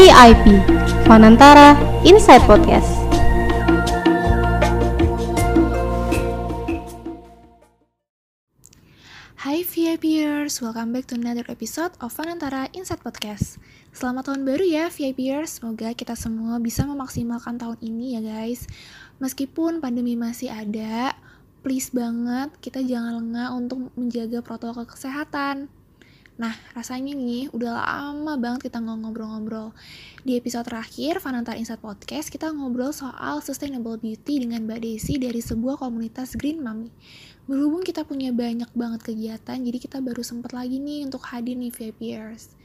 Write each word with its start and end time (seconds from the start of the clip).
VIP 0.00 0.64
Fanantara 1.04 1.76
Inside 2.08 2.40
Podcast. 2.48 2.88
Hai 9.36 9.60
VIPers, 9.60 10.56
welcome 10.64 10.96
back 10.96 11.04
to 11.04 11.20
another 11.20 11.44
episode 11.52 11.92
of 12.00 12.16
Fanantara 12.16 12.72
Inside 12.72 13.04
Podcast. 13.04 13.60
Selamat 13.92 14.32
tahun 14.32 14.48
baru 14.48 14.64
ya 14.64 14.88
VIPers, 14.88 15.60
semoga 15.60 15.92
kita 15.92 16.16
semua 16.16 16.56
bisa 16.64 16.88
memaksimalkan 16.88 17.60
tahun 17.60 17.76
ini 17.84 18.16
ya 18.16 18.20
guys. 18.24 18.64
Meskipun 19.20 19.84
pandemi 19.84 20.16
masih 20.16 20.48
ada, 20.48 21.12
please 21.60 21.92
banget 21.92 22.48
kita 22.64 22.80
jangan 22.80 23.20
lengah 23.20 23.52
untuk 23.52 23.92
menjaga 24.00 24.40
protokol 24.40 24.88
kesehatan. 24.88 25.68
Nah, 26.40 26.56
rasanya 26.72 27.12
nih 27.12 27.52
udah 27.52 27.84
lama 27.84 28.40
banget 28.40 28.72
kita 28.72 28.80
ngobrol-ngobrol. 28.80 29.76
Di 30.24 30.40
episode 30.40 30.72
terakhir, 30.72 31.20
Fanantar 31.20 31.60
Insight 31.60 31.84
Podcast, 31.84 32.32
kita 32.32 32.48
ngobrol 32.48 32.96
soal 32.96 33.44
sustainable 33.44 34.00
beauty 34.00 34.40
dengan 34.40 34.64
Mbak 34.64 34.80
Desi 34.80 35.20
dari 35.20 35.44
sebuah 35.44 35.76
komunitas 35.76 36.40
Green 36.40 36.64
Mami. 36.64 36.88
Berhubung 37.44 37.84
kita 37.84 38.08
punya 38.08 38.32
banyak 38.32 38.72
banget 38.72 39.12
kegiatan, 39.12 39.60
jadi 39.60 39.78
kita 39.84 40.00
baru 40.00 40.24
sempat 40.24 40.56
lagi 40.56 40.80
nih 40.80 41.04
untuk 41.04 41.20
hadir 41.28 41.60
nih 41.60 41.76
VIPers. 41.76 42.56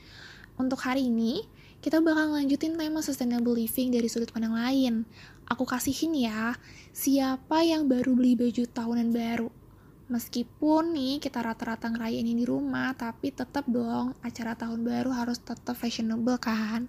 Untuk 0.55 0.79
hari 0.79 1.11
ini, 1.11 1.43
kita 1.83 1.99
bakal 1.99 2.31
lanjutin 2.31 2.79
tema 2.79 3.03
sustainable 3.03 3.59
living 3.59 3.91
dari 3.91 4.07
sudut 4.07 4.31
pandang 4.31 4.55
lain. 4.55 5.03
Aku 5.51 5.67
kasihin 5.67 6.15
ya, 6.15 6.55
siapa 6.95 7.67
yang 7.67 7.91
baru 7.91 8.15
beli 8.15 8.39
baju 8.39 8.71
tahunan 8.71 9.11
baru? 9.11 9.64
Meskipun 10.05 10.93
nih 10.93 11.17
kita 11.17 11.41
rata-rata 11.41 11.89
ngerayain 11.89 12.21
ini 12.21 12.37
di 12.37 12.45
rumah, 12.45 12.93
tapi 12.93 13.33
tetap 13.33 13.65
dong 13.65 14.13
acara 14.21 14.53
tahun 14.53 14.85
baru 14.85 15.09
harus 15.09 15.41
tetap 15.41 15.73
fashionable 15.73 16.37
kan. 16.37 16.85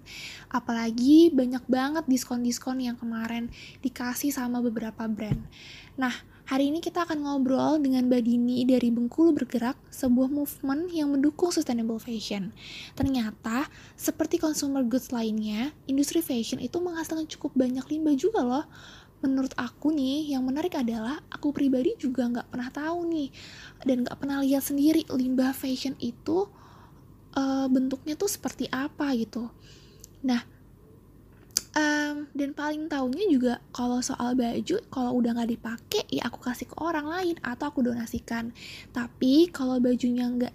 Apalagi 0.53 1.33
banyak 1.33 1.65
banget 1.65 2.05
diskon-diskon 2.05 2.77
yang 2.77 2.93
kemarin 2.93 3.49
dikasih 3.81 4.29
sama 4.29 4.61
beberapa 4.61 5.09
brand. 5.09 5.41
Nah, 5.97 6.13
hari 6.45 6.69
ini 6.69 6.77
kita 6.77 7.09
akan 7.09 7.25
ngobrol 7.25 7.81
dengan 7.81 8.05
Mbak 8.05 8.21
Dini 8.21 8.61
dari 8.69 8.93
Bengkulu 8.93 9.33
Bergerak, 9.33 9.81
sebuah 9.89 10.29
movement 10.29 10.93
yang 10.93 11.09
mendukung 11.09 11.49
sustainable 11.49 11.97
fashion. 11.97 12.53
Ternyata, 12.93 13.65
seperti 13.97 14.37
consumer 14.37 14.85
goods 14.85 15.09
lainnya, 15.09 15.73
industri 15.89 16.21
fashion 16.21 16.61
itu 16.61 16.77
menghasilkan 16.77 17.25
cukup 17.25 17.57
banyak 17.57 17.81
limbah 17.89 18.13
juga 18.13 18.45
loh 18.45 18.65
menurut 19.21 19.53
aku 19.57 19.89
nih 19.89 20.37
yang 20.37 20.45
menarik 20.45 20.77
adalah 20.77 21.17
aku 21.33 21.49
pribadi 21.49 21.97
juga 21.97 22.29
nggak 22.29 22.53
pernah 22.53 22.69
tahu 22.69 22.99
nih 23.09 23.29
dan 23.81 24.05
nggak 24.05 24.17
pernah 24.17 24.37
lihat 24.45 24.61
sendiri 24.61 25.01
limbah 25.09 25.57
fashion 25.57 25.97
itu 25.97 26.45
uh, 27.33 27.65
bentuknya 27.69 28.13
tuh 28.13 28.29
seperti 28.29 28.69
apa 28.69 29.13
gitu. 29.17 29.49
Nah 30.21 30.41
um, 31.77 32.29
dan 32.33 32.49
paling 32.53 32.89
tahunya 32.89 33.25
juga 33.29 33.53
kalau 33.73 34.01
soal 34.01 34.33
baju 34.33 34.77
kalau 34.89 35.11
udah 35.17 35.31
nggak 35.37 35.51
dipakai 35.53 36.03
ya 36.09 36.29
aku 36.29 36.41
kasih 36.41 36.69
ke 36.69 36.75
orang 36.81 37.09
lain 37.09 37.35
atau 37.41 37.69
aku 37.69 37.85
donasikan. 37.85 38.53
Tapi 38.93 39.49
kalau 39.53 39.77
bajunya 39.77 40.29
nggak 40.29 40.53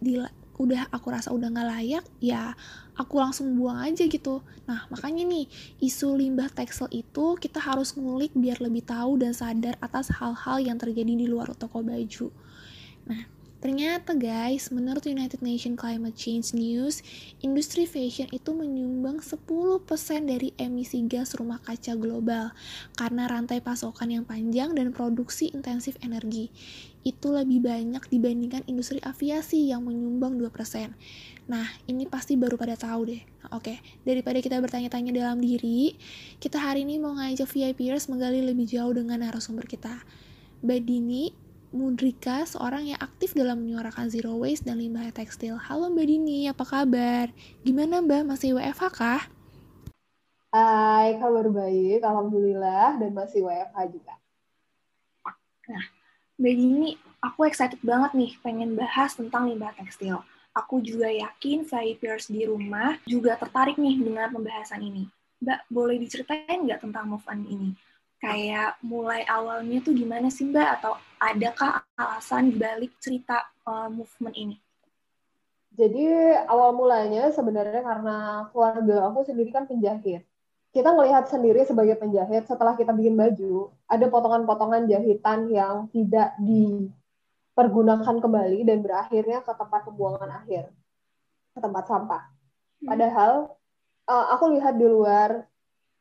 udah 0.62 0.86
aku 0.94 1.10
rasa 1.10 1.34
udah 1.34 1.50
nggak 1.50 1.68
layak 1.68 2.04
ya 2.22 2.54
aku 2.94 3.18
langsung 3.18 3.58
buang 3.58 3.82
aja 3.82 4.06
gitu. 4.06 4.46
Nah 4.70 4.86
makanya 4.92 5.26
nih 5.26 5.50
isu 5.82 6.14
limbah 6.14 6.52
tekstil 6.54 6.86
itu 6.94 7.34
kita 7.40 7.58
harus 7.58 7.98
ngulik 7.98 8.30
biar 8.38 8.62
lebih 8.62 8.86
tahu 8.86 9.18
dan 9.18 9.34
sadar 9.34 9.74
atas 9.82 10.14
hal-hal 10.14 10.62
yang 10.62 10.78
terjadi 10.78 11.12
di 11.18 11.26
luar 11.26 11.50
toko 11.58 11.82
baju. 11.82 12.30
Nah 13.10 13.41
Ternyata 13.62 14.18
guys, 14.18 14.74
menurut 14.74 15.06
United 15.06 15.38
Nations 15.38 15.78
Climate 15.78 16.18
Change 16.18 16.50
News, 16.50 16.98
industri 17.46 17.86
fashion 17.86 18.26
itu 18.34 18.50
menyumbang 18.50 19.22
10% 19.22 19.38
dari 20.26 20.50
emisi 20.58 20.98
gas 21.06 21.38
rumah 21.38 21.62
kaca 21.62 21.94
global 21.94 22.50
karena 22.98 23.30
rantai 23.30 23.62
pasokan 23.62 24.10
yang 24.10 24.26
panjang 24.26 24.74
dan 24.74 24.90
produksi 24.90 25.54
intensif 25.54 25.94
energi. 26.02 26.50
Itu 27.06 27.30
lebih 27.30 27.62
banyak 27.62 28.02
dibandingkan 28.10 28.66
industri 28.66 28.98
aviasi 28.98 29.70
yang 29.70 29.86
menyumbang 29.86 30.42
2%. 30.42 30.98
Nah, 31.46 31.70
ini 31.86 32.10
pasti 32.10 32.34
baru 32.34 32.58
pada 32.58 32.74
tahu 32.74 33.14
deh. 33.14 33.22
Oke, 33.54 33.78
daripada 34.02 34.42
kita 34.42 34.58
bertanya-tanya 34.58 35.14
dalam 35.14 35.38
diri, 35.38 35.94
kita 36.42 36.58
hari 36.58 36.82
ini 36.82 36.98
mau 36.98 37.14
ngajak 37.14 37.46
VIPers 37.46 38.10
menggali 38.10 38.42
lebih 38.42 38.66
jauh 38.66 38.90
dengan 38.90 39.22
narasumber 39.22 39.70
kita. 39.70 40.02
Mbak 40.66 40.80
Dini, 40.82 41.51
Mudrika, 41.72 42.44
seorang 42.44 42.92
yang 42.92 43.00
aktif 43.00 43.32
dalam 43.32 43.64
menyuarakan 43.64 44.12
zero 44.12 44.36
waste 44.36 44.68
dan 44.68 44.76
limbah 44.76 45.08
tekstil. 45.08 45.56
Halo 45.56 45.88
Mbak 45.88 46.04
Dini, 46.04 46.44
apa 46.44 46.68
kabar? 46.68 47.32
Gimana 47.64 48.04
Mbak, 48.04 48.28
masih 48.28 48.60
WFH 48.60 48.92
kah? 48.92 49.24
Hai, 50.52 51.16
kabar 51.16 51.48
baik, 51.48 52.04
Alhamdulillah, 52.04 53.00
dan 53.00 53.16
masih 53.16 53.48
WFH 53.48 53.88
juga. 53.88 54.12
Nah, 55.72 55.84
Mbak 56.36 56.54
Dini, 56.60 56.90
aku 57.24 57.48
excited 57.48 57.80
banget 57.80 58.12
nih 58.20 58.36
pengen 58.44 58.76
bahas 58.76 59.16
tentang 59.16 59.48
limbah 59.48 59.72
tekstil. 59.72 60.20
Aku 60.52 60.84
juga 60.84 61.08
yakin 61.08 61.64
VIPers 61.64 62.28
di 62.28 62.44
rumah 62.44 63.00
juga 63.08 63.40
tertarik 63.40 63.80
nih 63.80 63.96
dengan 63.96 64.28
pembahasan 64.28 64.84
ini. 64.84 65.08
Mbak, 65.40 65.72
boleh 65.72 65.96
diceritain 65.96 66.68
nggak 66.68 66.84
tentang 66.84 67.08
move 67.08 67.24
on 67.24 67.48
ini? 67.48 67.72
kayak 68.22 68.78
mulai 68.86 69.26
awalnya 69.26 69.82
tuh 69.82 69.90
gimana 69.98 70.30
sih 70.30 70.46
Mbak 70.46 70.68
atau 70.78 70.94
adakah 71.22 71.86
alasan 71.94 72.50
dibalik 72.50 72.90
cerita 72.98 73.46
uh, 73.62 73.86
movement 73.86 74.34
ini? 74.34 74.56
Jadi 75.72 76.04
awal 76.50 76.76
mulanya 76.76 77.32
sebenarnya 77.32 77.80
karena 77.80 78.16
keluarga 78.52 79.08
aku 79.08 79.24
sendiri 79.24 79.54
kan 79.54 79.64
penjahit. 79.64 80.26
Kita 80.72 80.92
melihat 80.92 81.28
sendiri 81.28 81.64
sebagai 81.64 81.96
penjahit 82.00 82.48
setelah 82.48 82.76
kita 82.76 82.92
bikin 82.92 83.16
baju, 83.16 83.72
ada 83.88 84.06
potongan-potongan 84.08 84.88
jahitan 84.88 85.48
yang 85.52 85.88
tidak 85.92 86.32
dipergunakan 86.40 88.16
kembali 88.20 88.64
dan 88.64 88.80
berakhirnya 88.80 89.44
ke 89.44 89.52
tempat 89.52 89.80
pembuangan 89.84 90.32
akhir, 90.44 90.72
ke 91.52 91.58
tempat 91.60 91.84
sampah. 91.88 92.22
Hmm. 92.24 92.88
Padahal 92.88 93.32
uh, 94.08 94.26
aku 94.32 94.56
lihat 94.56 94.76
di 94.80 94.88
luar 94.88 95.44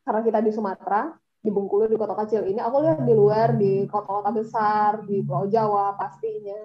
karena 0.07 0.21
kita 0.23 0.39
di 0.39 0.51
Sumatera, 0.55 1.15
di 1.41 1.49
Bengkulu 1.49 1.89
di 1.89 1.97
kota 1.97 2.13
kecil 2.13 2.45
ini 2.45 2.61
aku 2.61 2.85
lihat 2.85 3.01
di 3.01 3.13
luar 3.17 3.57
di 3.57 3.89
kota-kota 3.89 4.29
besar 4.29 5.01
di 5.09 5.25
Pulau 5.25 5.49
Jawa 5.49 5.97
pastinya 5.97 6.57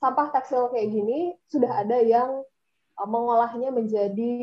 sampah 0.00 0.32
tekstil 0.32 0.72
kayak 0.72 0.88
gini 0.88 1.36
sudah 1.52 1.84
ada 1.84 2.00
yang 2.00 2.40
uh, 2.96 3.08
mengolahnya 3.08 3.68
menjadi 3.68 4.36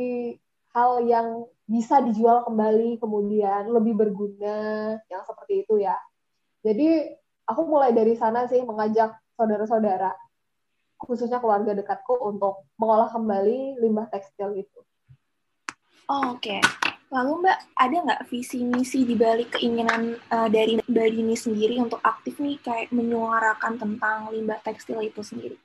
hal 0.77 1.01
yang 1.09 1.49
bisa 1.65 1.99
dijual 2.05 2.45
kembali 2.45 3.01
kemudian 3.01 3.73
lebih 3.73 3.97
berguna 3.97 4.95
yang 5.09 5.25
seperti 5.25 5.65
itu 5.65 5.81
ya 5.81 5.97
jadi 6.61 7.17
aku 7.49 7.61
mulai 7.65 7.91
dari 7.97 8.13
sana 8.13 8.45
sih 8.45 8.61
mengajak 8.61 9.17
saudara-saudara 9.33 10.13
khususnya 10.97 11.37
keluarga 11.37 11.77
dekatku 11.77 12.17
untuk 12.25 12.65
mengolah 12.81 13.09
kembali 13.13 13.77
limbah 13.77 14.09
tekstil 14.09 14.57
itu. 14.57 14.81
Oh, 16.09 16.33
Oke, 16.33 16.57
okay. 16.57 16.61
Lalu 17.07 17.31
Mbak, 17.39 17.59
ada 17.79 17.97
nggak 18.03 18.23
visi 18.27 18.67
misi 18.67 19.07
di 19.07 19.15
balik 19.15 19.55
keinginan 19.55 20.19
uh, 20.27 20.51
dari 20.51 20.75
Mbak 20.83 21.07
Dini 21.15 21.35
sendiri 21.39 21.79
untuk 21.79 22.03
aktif 22.03 22.35
nih 22.43 22.59
kayak 22.59 22.91
menyuarakan 22.91 23.79
tentang 23.79 24.27
limbah 24.35 24.59
tekstil 24.59 24.99
itu 24.99 25.23
sendiri? 25.23 25.55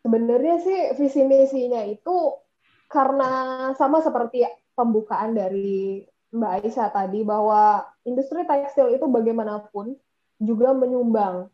Sebenarnya 0.00 0.56
sih 0.64 0.80
visi 0.96 1.20
misinya 1.28 1.84
itu 1.84 2.40
karena 2.88 3.30
sama 3.76 4.00
seperti 4.00 4.48
pembukaan 4.72 5.36
dari 5.36 6.00
Mbak 6.32 6.52
Aisyah 6.64 6.88
tadi 6.88 7.20
bahwa 7.20 7.84
industri 8.08 8.48
tekstil 8.48 8.96
itu 8.96 9.04
bagaimanapun 9.04 9.92
juga 10.40 10.72
menyumbang 10.72 11.52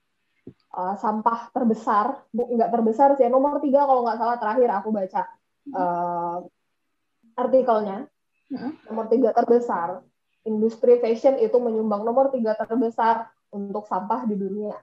uh, 0.78 0.94
sampah 0.94 1.50
terbesar, 1.50 2.22
nggak 2.30 2.70
terbesar 2.70 3.18
sih, 3.18 3.26
nomor 3.26 3.58
tiga 3.58 3.82
kalau 3.82 4.06
nggak 4.06 4.18
salah 4.22 4.38
terakhir 4.38 4.70
aku 4.78 4.88
baca 4.94 5.22
uh, 5.74 6.38
artikelnya 7.34 8.06
Nomor 8.88 9.06
tiga 9.12 9.30
terbesar. 9.36 10.00
Industri 10.48 10.96
fashion 11.02 11.36
itu 11.36 11.56
menyumbang 11.60 12.02
nomor 12.02 12.32
tiga 12.32 12.56
terbesar 12.56 13.28
untuk 13.52 13.84
sampah 13.84 14.24
di 14.24 14.36
dunia. 14.36 14.76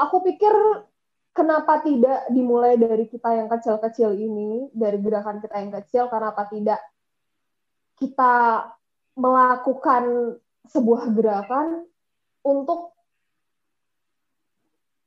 Aku 0.00 0.24
pikir 0.24 0.52
kenapa 1.36 1.84
tidak 1.84 2.32
dimulai 2.32 2.80
dari 2.80 3.04
kita 3.04 3.36
yang 3.36 3.48
kecil-kecil 3.52 4.16
ini, 4.16 4.72
dari 4.72 4.96
gerakan 5.00 5.44
kita 5.44 5.56
yang 5.60 5.72
kecil, 5.72 6.08
kenapa 6.08 6.48
tidak 6.48 6.80
kita 8.00 8.64
melakukan 9.16 10.36
sebuah 10.68 11.12
gerakan 11.12 11.84
untuk 12.44 12.95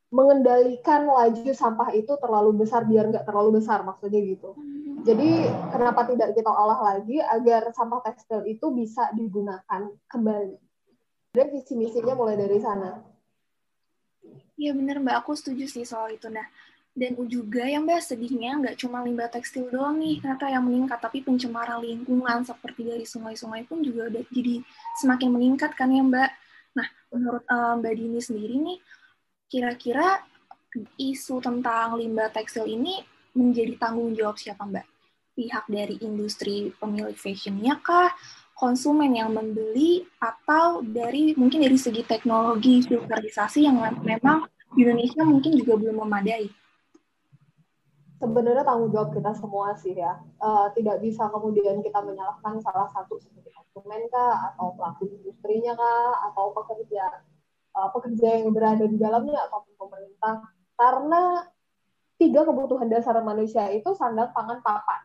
mengendalikan 0.10 1.06
laju 1.06 1.54
sampah 1.54 1.94
itu 1.94 2.18
terlalu 2.18 2.66
besar 2.66 2.82
biar 2.86 3.14
nggak 3.14 3.26
terlalu 3.30 3.62
besar 3.62 3.86
maksudnya 3.86 4.22
gitu. 4.26 4.58
Jadi 5.06 5.48
kenapa 5.72 6.04
tidak 6.10 6.36
kita 6.36 6.52
olah 6.52 6.80
lagi 6.82 7.22
agar 7.22 7.72
sampah 7.72 8.04
tekstil 8.04 8.44
itu 8.50 8.68
bisa 8.74 9.08
digunakan 9.16 9.88
kembali. 10.12 10.58
Dan 11.30 11.46
visi 11.54 11.78
misinya 11.78 12.18
mulai 12.18 12.36
dari 12.36 12.58
sana. 12.58 13.00
Iya 14.60 14.76
benar 14.76 15.00
Mbak, 15.00 15.16
aku 15.24 15.32
setuju 15.38 15.70
sih 15.70 15.86
soal 15.88 16.18
itu. 16.18 16.28
Nah, 16.28 16.44
Dan 17.00 17.16
juga 17.32 17.64
yang 17.64 17.88
Mbak 17.88 18.02
sedihnya 18.02 18.60
nggak 18.60 18.76
cuma 18.82 19.00
limbah 19.06 19.32
tekstil 19.32 19.72
doang 19.72 20.02
nih 20.04 20.20
ternyata 20.20 20.52
yang 20.52 20.68
meningkat, 20.68 21.00
tapi 21.00 21.24
pencemaran 21.24 21.80
lingkungan 21.80 22.44
seperti 22.44 22.92
dari 22.92 23.06
sungai-sungai 23.08 23.64
pun 23.72 23.80
juga 23.80 24.12
udah 24.12 24.20
jadi 24.28 24.60
semakin 25.00 25.30
meningkat 25.32 25.80
kan 25.80 25.94
ya 25.94 26.04
Mbak. 26.04 26.32
Nah, 26.76 26.88
menurut 27.16 27.46
uh, 27.48 27.80
Mbak 27.80 27.94
Dini 27.94 28.20
sendiri 28.20 28.56
nih, 28.60 28.78
kira-kira 29.50 30.22
isu 30.96 31.42
tentang 31.42 31.98
limbah 31.98 32.30
tekstil 32.30 32.70
ini 32.70 33.02
menjadi 33.34 33.76
tanggung 33.82 34.14
jawab 34.14 34.38
siapa 34.38 34.64
Mbak? 34.64 34.86
Pihak 35.34 35.66
dari 35.66 35.96
industri 36.06 36.70
pemilik 36.78 37.18
fashionnya 37.18 37.82
kah? 37.82 38.14
konsumen 38.60 39.16
yang 39.16 39.32
membeli 39.32 40.04
atau 40.20 40.84
dari 40.84 41.32
mungkin 41.40 41.64
dari 41.64 41.80
segi 41.80 42.04
teknologi 42.04 42.84
filterisasi 42.84 43.64
yang 43.64 43.80
memang 44.04 44.52
Indonesia 44.76 45.24
mungkin 45.24 45.56
juga 45.56 45.80
belum 45.80 46.04
memadai 46.04 46.52
sebenarnya 48.20 48.68
tanggung 48.68 48.92
jawab 48.92 49.16
kita 49.16 49.32
semua 49.32 49.74
sih 49.80 49.96
ya. 49.96 50.20
Uh, 50.44 50.68
tidak 50.76 51.00
bisa 51.00 51.32
kemudian 51.32 51.80
kita 51.80 52.04
menyalahkan 52.04 52.60
salah 52.60 52.92
satu 52.92 53.16
seperti 53.18 53.50
konsumen 53.56 54.06
kah, 54.12 54.52
atau 54.54 54.76
pelaku 54.76 55.08
industrinya 55.08 55.74
kah, 55.74 56.28
atau 56.30 56.52
pekerja 56.52 57.24
uh, 57.80 57.90
pekerja 57.96 58.44
yang 58.44 58.52
berada 58.52 58.84
di 58.84 59.00
dalamnya 59.00 59.40
ataupun 59.48 59.74
pemerintah. 59.80 60.44
Karena 60.76 61.48
tiga 62.20 62.44
kebutuhan 62.44 62.92
dasar 62.92 63.16
manusia 63.24 63.72
itu 63.72 63.96
sandang, 63.96 64.36
pangan, 64.36 64.60
papan. 64.60 65.02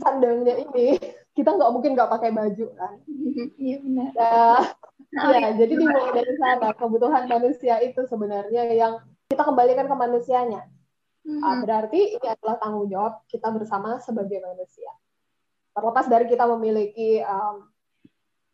Sandangnya 0.00 0.64
ini 0.64 0.96
kita 1.36 1.52
nggak 1.52 1.72
mungkin 1.72 1.92
nggak 1.92 2.10
pakai 2.10 2.30
baju 2.32 2.66
kan. 2.74 2.94
Iya 3.60 3.76
benar. 3.84 4.10
Nah, 5.14 5.30
oh, 5.30 5.34
ya, 5.34 5.54
jadi 5.54 5.78
dimulai 5.78 6.10
dari 6.10 6.34
sana 6.42 6.74
kebutuhan 6.74 7.30
manusia 7.30 7.78
itu 7.86 8.02
sebenarnya 8.02 8.66
yang 8.74 8.98
kita 9.30 9.46
kembalikan 9.46 9.86
ke 9.86 9.94
manusianya 9.94 10.66
Hmm. 11.24 11.64
berarti 11.64 12.20
ini 12.20 12.26
adalah 12.28 12.60
tanggung 12.60 12.84
jawab 12.92 13.24
kita 13.32 13.48
bersama 13.48 13.96
sebagai 14.04 14.44
manusia. 14.44 14.92
Terlepas 15.72 16.04
dari 16.04 16.28
kita 16.28 16.44
memiliki 16.52 17.24
um, 17.24 17.64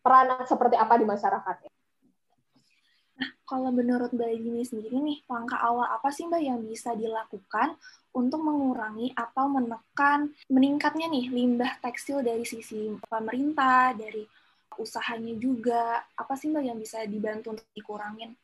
peranan 0.06 0.46
seperti 0.46 0.78
apa 0.78 0.94
di 0.94 1.02
masyarakat. 1.02 1.66
Kalau 3.50 3.74
menurut 3.74 4.14
Mbak 4.14 4.30
Dini 4.38 4.62
sendiri 4.62 4.94
nih, 5.02 5.18
langkah 5.26 5.58
awal 5.58 5.90
apa 5.90 6.14
sih 6.14 6.30
Mbak 6.30 6.38
yang 6.38 6.62
bisa 6.62 6.94
dilakukan 6.94 7.74
untuk 8.14 8.46
mengurangi 8.46 9.10
atau 9.18 9.50
menekan 9.50 10.30
meningkatnya 10.46 11.10
nih 11.10 11.34
limbah 11.34 11.82
tekstil 11.82 12.22
dari 12.22 12.46
sisi 12.46 12.94
pemerintah, 13.10 13.90
dari 13.98 14.22
usahanya 14.78 15.34
juga, 15.34 16.06
apa 16.14 16.38
sih 16.38 16.54
Mbak 16.54 16.62
yang 16.62 16.78
bisa 16.78 17.02
dibantu 17.10 17.58
untuk 17.58 17.66
dikurangin? 17.74 18.38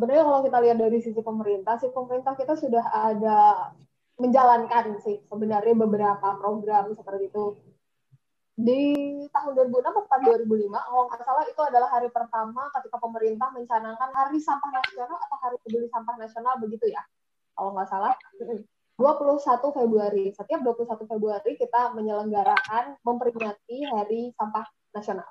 sebenarnya 0.00 0.24
kalau 0.24 0.40
kita 0.40 0.58
lihat 0.64 0.78
dari 0.80 0.98
sisi 1.04 1.20
pemerintah 1.20 1.76
sih 1.76 1.92
pemerintah 1.92 2.32
kita 2.32 2.56
sudah 2.56 2.88
ada 2.88 3.68
menjalankan 4.16 4.96
sih 5.04 5.20
sebenarnya 5.28 5.76
beberapa 5.76 6.40
program 6.40 6.96
seperti 6.96 7.28
itu 7.28 7.52
di 8.58 8.82
tahun 9.30 9.52
2006 9.56 9.82
atau 9.82 10.02
2005 10.06 10.68
kalau 10.68 11.02
nggak 11.08 11.22
salah 11.24 11.44
itu 11.48 11.60
adalah 11.64 11.88
hari 11.88 12.08
pertama 12.12 12.68
ketika 12.76 12.96
pemerintah 13.00 13.48
mencanangkan 13.54 14.10
hari 14.12 14.38
sampah 14.42 14.70
nasional 14.74 15.16
atau 15.16 15.38
hari 15.40 15.56
peduli 15.64 15.86
sampah 15.88 16.14
nasional 16.18 16.54
begitu 16.60 16.90
ya 16.92 17.00
kalau 17.56 17.72
nggak 17.72 17.88
salah 17.88 18.12
21 18.98 19.76
Februari 19.76 20.24
setiap 20.36 20.60
21 20.60 21.08
Februari 21.08 21.56
kita 21.56 21.94
menyelenggarakan 21.96 23.00
memperingati 23.00 23.88
hari 23.88 24.34
sampah 24.36 24.68
nasional 24.92 25.30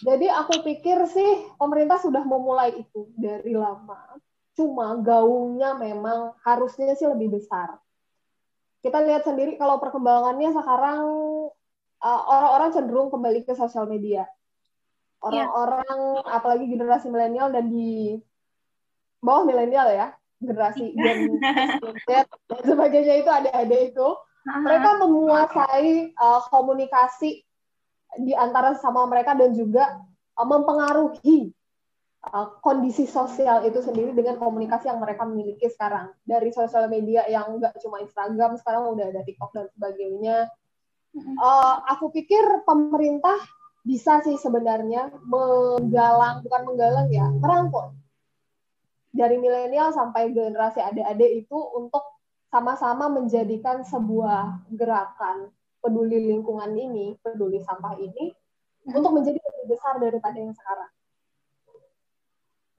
jadi 0.00 0.32
aku 0.32 0.64
pikir 0.64 0.96
sih 1.12 1.52
pemerintah 1.60 2.00
sudah 2.00 2.24
memulai 2.24 2.72
itu 2.72 3.12
dari 3.20 3.52
lama. 3.52 4.16
Cuma 4.56 4.96
gaungnya 4.96 5.76
memang 5.76 6.32
harusnya 6.40 6.96
sih 6.96 7.04
lebih 7.04 7.36
besar. 7.36 7.76
Kita 8.80 9.04
lihat 9.04 9.28
sendiri 9.28 9.60
kalau 9.60 9.76
perkembangannya 9.76 10.56
sekarang 10.56 11.04
uh, 12.00 12.20
orang-orang 12.28 12.70
cenderung 12.72 13.08
kembali 13.12 13.44
ke 13.44 13.52
sosial 13.54 13.86
media. 13.86 14.26
Orang-orang 15.20 16.24
yeah. 16.24 16.36
apalagi 16.36 16.64
generasi 16.64 17.12
milenial 17.12 17.52
dan 17.52 17.68
di 17.68 18.16
bawah 19.20 19.44
milenial 19.44 19.92
ya, 19.92 20.16
generasi 20.40 20.96
Gen 20.96 21.36
Z 22.08 22.24
dan 22.48 22.62
sebagainya 22.64 23.20
itu 23.20 23.30
ada-ada 23.30 23.76
itu. 23.76 24.08
Mereka 24.40 24.90
menguasai 25.04 26.16
uh, 26.16 26.40
komunikasi 26.48 27.44
di 28.24 28.32
antara 28.32 28.72
sama 28.80 29.04
mereka 29.04 29.36
dan 29.36 29.52
juga 29.52 30.00
uh, 30.40 30.48
mempengaruhi 30.48 31.52
uh, 32.32 32.56
kondisi 32.64 33.04
sosial 33.04 33.68
itu 33.68 33.84
sendiri 33.84 34.16
dengan 34.16 34.40
komunikasi 34.40 34.88
yang 34.88 35.04
mereka 35.04 35.28
miliki 35.28 35.68
sekarang 35.68 36.16
dari 36.24 36.48
sosial 36.56 36.88
media 36.88 37.28
yang 37.28 37.52
enggak 37.52 37.76
cuma 37.84 38.00
Instagram 38.00 38.56
sekarang 38.56 38.88
udah 38.96 39.12
ada 39.12 39.20
TikTok 39.20 39.52
dan 39.52 39.68
sebagainya. 39.76 40.48
Uh, 41.10 41.74
aku 41.90 42.14
pikir 42.14 42.62
pemerintah 42.62 43.34
bisa 43.82 44.22
sih 44.22 44.38
sebenarnya 44.38 45.10
menggalang 45.26 46.46
bukan 46.46 46.62
menggalang 46.70 47.08
ya 47.10 47.26
merangkul 47.26 47.98
dari 49.10 49.36
milenial 49.42 49.90
sampai 49.90 50.30
generasi 50.30 50.78
adik-adik 50.78 51.46
itu 51.46 51.58
untuk 51.74 52.02
sama-sama 52.50 53.10
menjadikan 53.10 53.82
sebuah 53.82 54.70
gerakan 54.74 55.50
peduli 55.80 56.30
lingkungan 56.34 56.74
ini, 56.74 57.18
peduli 57.22 57.62
sampah 57.62 57.94
ini, 57.98 58.30
hmm. 58.30 58.94
untuk 58.94 59.14
menjadi 59.14 59.38
lebih 59.38 59.66
besar 59.70 59.98
daripada 59.98 60.36
yang 60.38 60.54
sekarang. 60.54 60.92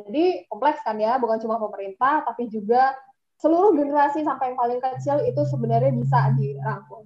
Jadi 0.02 0.26
kompleks 0.50 0.82
kan 0.82 0.98
ya, 0.98 1.16
bukan 1.22 1.40
cuma 1.40 1.62
pemerintah, 1.62 2.26
tapi 2.26 2.50
juga 2.50 2.94
seluruh 3.40 3.74
generasi 3.74 4.22
sampai 4.22 4.54
yang 4.54 4.58
paling 4.60 4.80
kecil 4.82 5.18
itu 5.24 5.42
sebenarnya 5.46 5.94
bisa 5.94 6.34
dirangkul. 6.36 7.06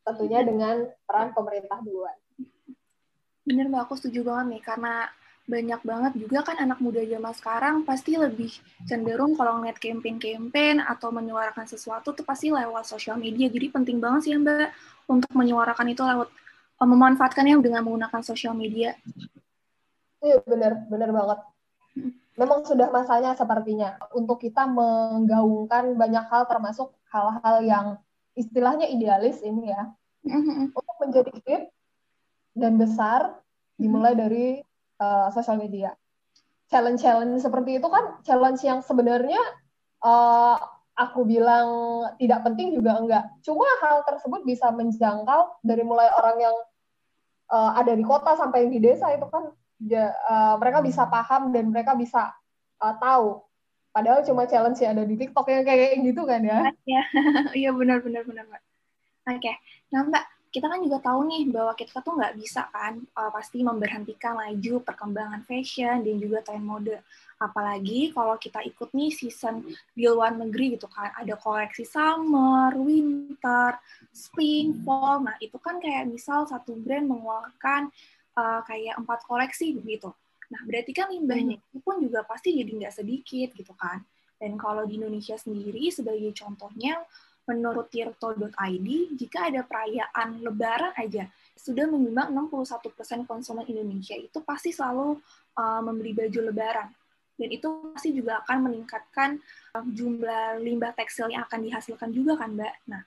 Tentunya 0.00 0.40
dengan 0.42 0.88
peran 1.04 1.30
pemerintah 1.36 1.78
duluan. 1.84 2.16
Bener 3.44 3.66
Mbak, 3.68 3.82
aku 3.88 3.94
setuju 3.98 4.20
banget 4.26 4.46
nih, 4.56 4.62
karena 4.62 4.94
banyak 5.50 5.80
banget 5.82 6.12
juga 6.14 6.46
kan 6.46 6.56
anak 6.62 6.78
muda 6.78 7.02
zaman 7.02 7.34
sekarang 7.34 7.76
pasti 7.82 8.14
lebih 8.14 8.54
cenderung 8.86 9.34
kalau 9.34 9.58
ngeliat 9.58 9.82
campaign-campaign 9.82 10.78
atau 10.78 11.10
menyuarakan 11.10 11.66
sesuatu 11.66 12.14
tuh 12.14 12.22
pasti 12.22 12.54
lewat 12.54 12.86
sosial 12.86 13.18
media. 13.18 13.50
Jadi 13.50 13.66
penting 13.74 13.98
banget 13.98 14.30
sih 14.30 14.32
Mbak 14.38 14.70
untuk 15.10 15.32
menyuarakan 15.34 15.90
itu 15.90 16.06
lewat 16.06 16.28
uh, 16.78 16.88
memanfaatkannya 16.88 17.58
dengan 17.58 17.82
menggunakan 17.82 18.22
sosial 18.22 18.54
media. 18.54 18.94
Iya 20.22 20.38
benar, 20.46 20.86
benar 20.86 21.10
banget. 21.10 21.38
Memang 22.38 22.62
sudah 22.62 22.88
masanya 22.94 23.34
sepertinya 23.34 23.98
untuk 24.14 24.38
kita 24.38 24.64
menggaungkan 24.70 25.98
banyak 25.98 26.24
hal 26.30 26.46
termasuk 26.46 26.94
hal-hal 27.10 27.56
yang 27.66 27.86
istilahnya 28.40 28.88
idealis 28.88 29.44
ini 29.44 29.68
ya. 29.68 29.82
Mm-hmm. 30.24 30.72
Untuk 30.72 30.96
menjadi 31.00 31.32
fit 31.44 31.62
dan 32.56 32.80
besar 32.80 33.40
dimulai 33.76 34.16
dari 34.16 34.60
uh, 35.00 35.28
sosial 35.32 35.60
media. 35.60 35.92
Challenge-challenge 36.72 37.40
seperti 37.40 37.80
itu 37.82 37.88
kan 37.88 38.20
challenge 38.22 38.62
yang 38.62 38.80
sebenarnya 38.84 39.40
uh, 40.04 40.56
aku 40.94 41.24
bilang 41.24 41.68
tidak 42.20 42.44
penting 42.44 42.76
juga 42.76 43.00
enggak. 43.00 43.24
Cuma 43.40 43.66
hal 43.80 44.04
tersebut 44.04 44.44
bisa 44.44 44.68
menjangkau 44.68 45.64
dari 45.64 45.82
mulai 45.82 46.12
orang 46.12 46.36
yang 46.38 46.56
uh, 47.50 47.72
ada 47.74 47.96
di 47.96 48.04
kota 48.04 48.36
sampai 48.36 48.68
yang 48.68 48.72
di 48.76 48.80
desa 48.84 49.08
itu 49.16 49.26
kan 49.32 49.50
ya, 49.80 50.12
uh, 50.28 50.54
mereka 50.60 50.84
bisa 50.84 51.08
paham 51.08 51.50
dan 51.50 51.72
mereka 51.72 51.96
bisa 51.96 52.30
uh, 52.84 52.94
tahu. 53.00 53.40
Padahal 53.90 54.22
cuma 54.22 54.46
challenge 54.46 54.78
yang 54.78 54.94
ada 54.94 55.04
di 55.04 55.18
TikTok 55.18 55.46
yang 55.50 55.66
kayak 55.66 55.98
gitu 56.02 56.22
kan 56.22 56.40
ya. 56.46 56.70
Iya, 56.86 57.02
iya 57.66 57.70
benar 57.74 57.98
benar 58.06 58.22
benar. 58.22 58.46
Oke, 59.26 59.52
nah 59.90 60.06
Mbak, 60.06 60.24
kita 60.50 60.66
kan 60.66 60.82
juga 60.82 60.98
tahu 60.98 61.30
nih 61.30 61.42
bahwa 61.54 61.72
kita 61.78 62.02
tuh 62.02 62.18
nggak 62.18 62.34
bisa 62.34 62.66
kan 62.74 62.98
uh, 63.14 63.30
pasti 63.30 63.62
memberhentikan 63.62 64.34
laju 64.34 64.82
perkembangan 64.82 65.46
fashion 65.46 66.02
dan 66.02 66.14
juga 66.18 66.42
tren 66.42 66.66
mode. 66.66 66.98
Apalagi 67.38 68.10
kalau 68.10 68.34
kita 68.36 68.58
ikut 68.66 68.90
nih 68.90 69.14
season 69.14 69.62
di 69.94 70.04
luar 70.10 70.34
negeri 70.34 70.74
gitu 70.74 70.90
kan, 70.90 71.14
ada 71.14 71.38
koleksi 71.38 71.86
summer, 71.86 72.74
winter, 72.74 73.78
spring, 74.10 74.82
fall. 74.82 75.22
Nah 75.22 75.38
itu 75.38 75.56
kan 75.62 75.78
kayak 75.78 76.10
misal 76.10 76.44
satu 76.50 76.74
brand 76.78 77.06
mengeluarkan 77.06 77.90
uh, 78.34 78.60
kayak 78.66 78.98
empat 78.98 79.22
koleksi 79.30 79.78
gitu. 79.86 80.10
Nah 80.50 80.60
berarti 80.66 80.90
kan 80.90 81.08
limbahnya 81.10 81.56
itu 81.58 81.78
pun 81.80 82.02
juga 82.02 82.26
pasti 82.26 82.58
jadi 82.58 82.70
nggak 82.70 82.94
sedikit 82.94 83.48
gitu 83.54 83.74
kan. 83.78 84.02
Dan 84.40 84.56
kalau 84.56 84.88
di 84.88 84.96
Indonesia 84.96 85.36
sendiri 85.36 85.92
sebagai 85.92 86.32
contohnya 86.32 87.00
menurut 87.44 87.90
tirto.id, 87.90 88.88
jika 89.18 89.50
ada 89.50 89.66
perayaan 89.66 90.38
lebaran 90.40 90.94
aja, 90.94 91.26
sudah 91.58 91.84
menyumbang 91.90 92.30
61% 92.30 93.26
konsumen 93.26 93.66
Indonesia 93.66 94.14
itu 94.14 94.38
pasti 94.46 94.70
selalu 94.70 95.18
uh, 95.58 95.80
membeli 95.82 96.14
baju 96.14 96.40
lebaran. 96.46 96.88
Dan 97.34 97.48
itu 97.50 97.68
pasti 97.92 98.12
juga 98.14 98.44
akan 98.44 98.70
meningkatkan 98.70 99.40
uh, 99.76 99.84
jumlah 99.92 100.62
limbah 100.62 100.94
tekstil 100.94 101.32
yang 101.32 101.42
akan 101.44 101.60
dihasilkan 101.66 102.10
juga 102.14 102.38
kan, 102.38 102.54
Mbak? 102.54 102.74
Nah, 102.86 103.02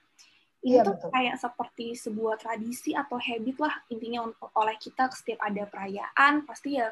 ini 0.64 0.80
iya, 0.80 0.82
tuh 0.84 0.96
betul. 0.96 1.10
kayak 1.12 1.36
seperti 1.36 1.86
sebuah 1.92 2.36
tradisi 2.40 2.96
atau 2.96 3.20
habit 3.20 3.56
lah 3.60 3.74
intinya 3.92 4.24
oleh 4.56 4.76
kita 4.80 5.12
setiap 5.12 5.44
ada 5.44 5.68
perayaan 5.68 6.48
pasti 6.48 6.80
ya 6.80 6.88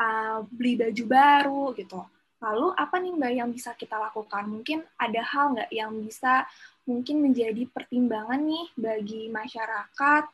uh, 0.00 0.42
beli 0.48 0.80
baju 0.80 1.04
baru 1.04 1.64
gitu. 1.76 2.00
Lalu 2.40 2.72
apa 2.72 2.96
nih 2.96 3.12
Mbak 3.20 3.32
yang 3.36 3.50
bisa 3.52 3.76
kita 3.76 4.00
lakukan? 4.00 4.48
Mungkin 4.48 4.80
ada 4.96 5.20
hal 5.20 5.52
nggak 5.52 5.70
yang 5.76 5.92
bisa 6.00 6.48
mungkin 6.88 7.20
menjadi 7.20 7.68
pertimbangan 7.68 8.40
nih 8.40 8.66
bagi 8.80 9.22
masyarakat 9.28 10.24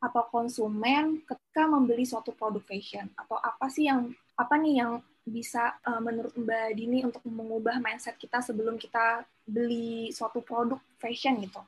atau 0.00 0.22
konsumen 0.32 1.20
ketika 1.28 1.68
membeli 1.68 2.08
suatu 2.08 2.32
produk 2.32 2.64
fashion? 2.64 3.12
Atau 3.12 3.36
apa 3.36 3.68
sih 3.68 3.92
yang 3.92 4.08
apa 4.40 4.56
nih 4.56 4.80
yang 4.80 5.04
bisa 5.20 5.76
uh, 5.84 6.00
menurut 6.00 6.32
Mbak 6.32 6.68
Dini 6.80 7.04
untuk 7.04 7.20
mengubah 7.28 7.76
mindset 7.76 8.16
kita 8.16 8.40
sebelum 8.40 8.80
kita 8.80 9.28
beli 9.44 10.08
suatu 10.16 10.40
produk 10.40 10.80
fashion 10.96 11.44
gitu? 11.44 11.60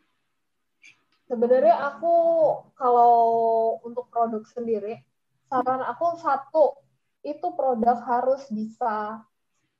Sebenarnya 1.28 1.76
aku 1.92 2.14
kalau 2.80 3.12
untuk 3.85 4.09
produk 4.09 4.40
sendiri, 4.49 5.04
saran 5.52 5.85
aku 5.85 6.16
satu 6.16 6.80
itu 7.22 7.46
produk 7.54 7.98
harus 8.02 8.46
bisa 8.50 9.22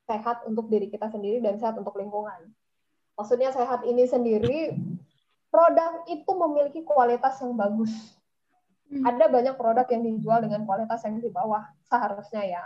sehat 0.07 0.47
untuk 0.47 0.71
diri 0.71 0.91
kita 0.91 1.11
sendiri 1.11 1.43
dan 1.43 1.59
sehat 1.59 1.79
untuk 1.79 1.95
lingkungan. 1.99 2.51
Maksudnya 3.19 3.51
sehat 3.55 3.87
ini 3.87 4.07
sendiri, 4.07 4.75
produk 5.53 6.07
itu 6.09 6.31
memiliki 6.33 6.81
kualitas 6.83 7.39
yang 7.43 7.55
bagus. 7.55 7.93
Hmm. 8.89 9.05
Ada 9.05 9.29
banyak 9.29 9.55
produk 9.59 9.87
yang 9.91 10.03
dijual 10.07 10.39
dengan 10.43 10.65
kualitas 10.65 11.03
yang 11.05 11.21
di 11.21 11.31
bawah 11.31 11.67
seharusnya 11.87 12.43
ya. 12.47 12.65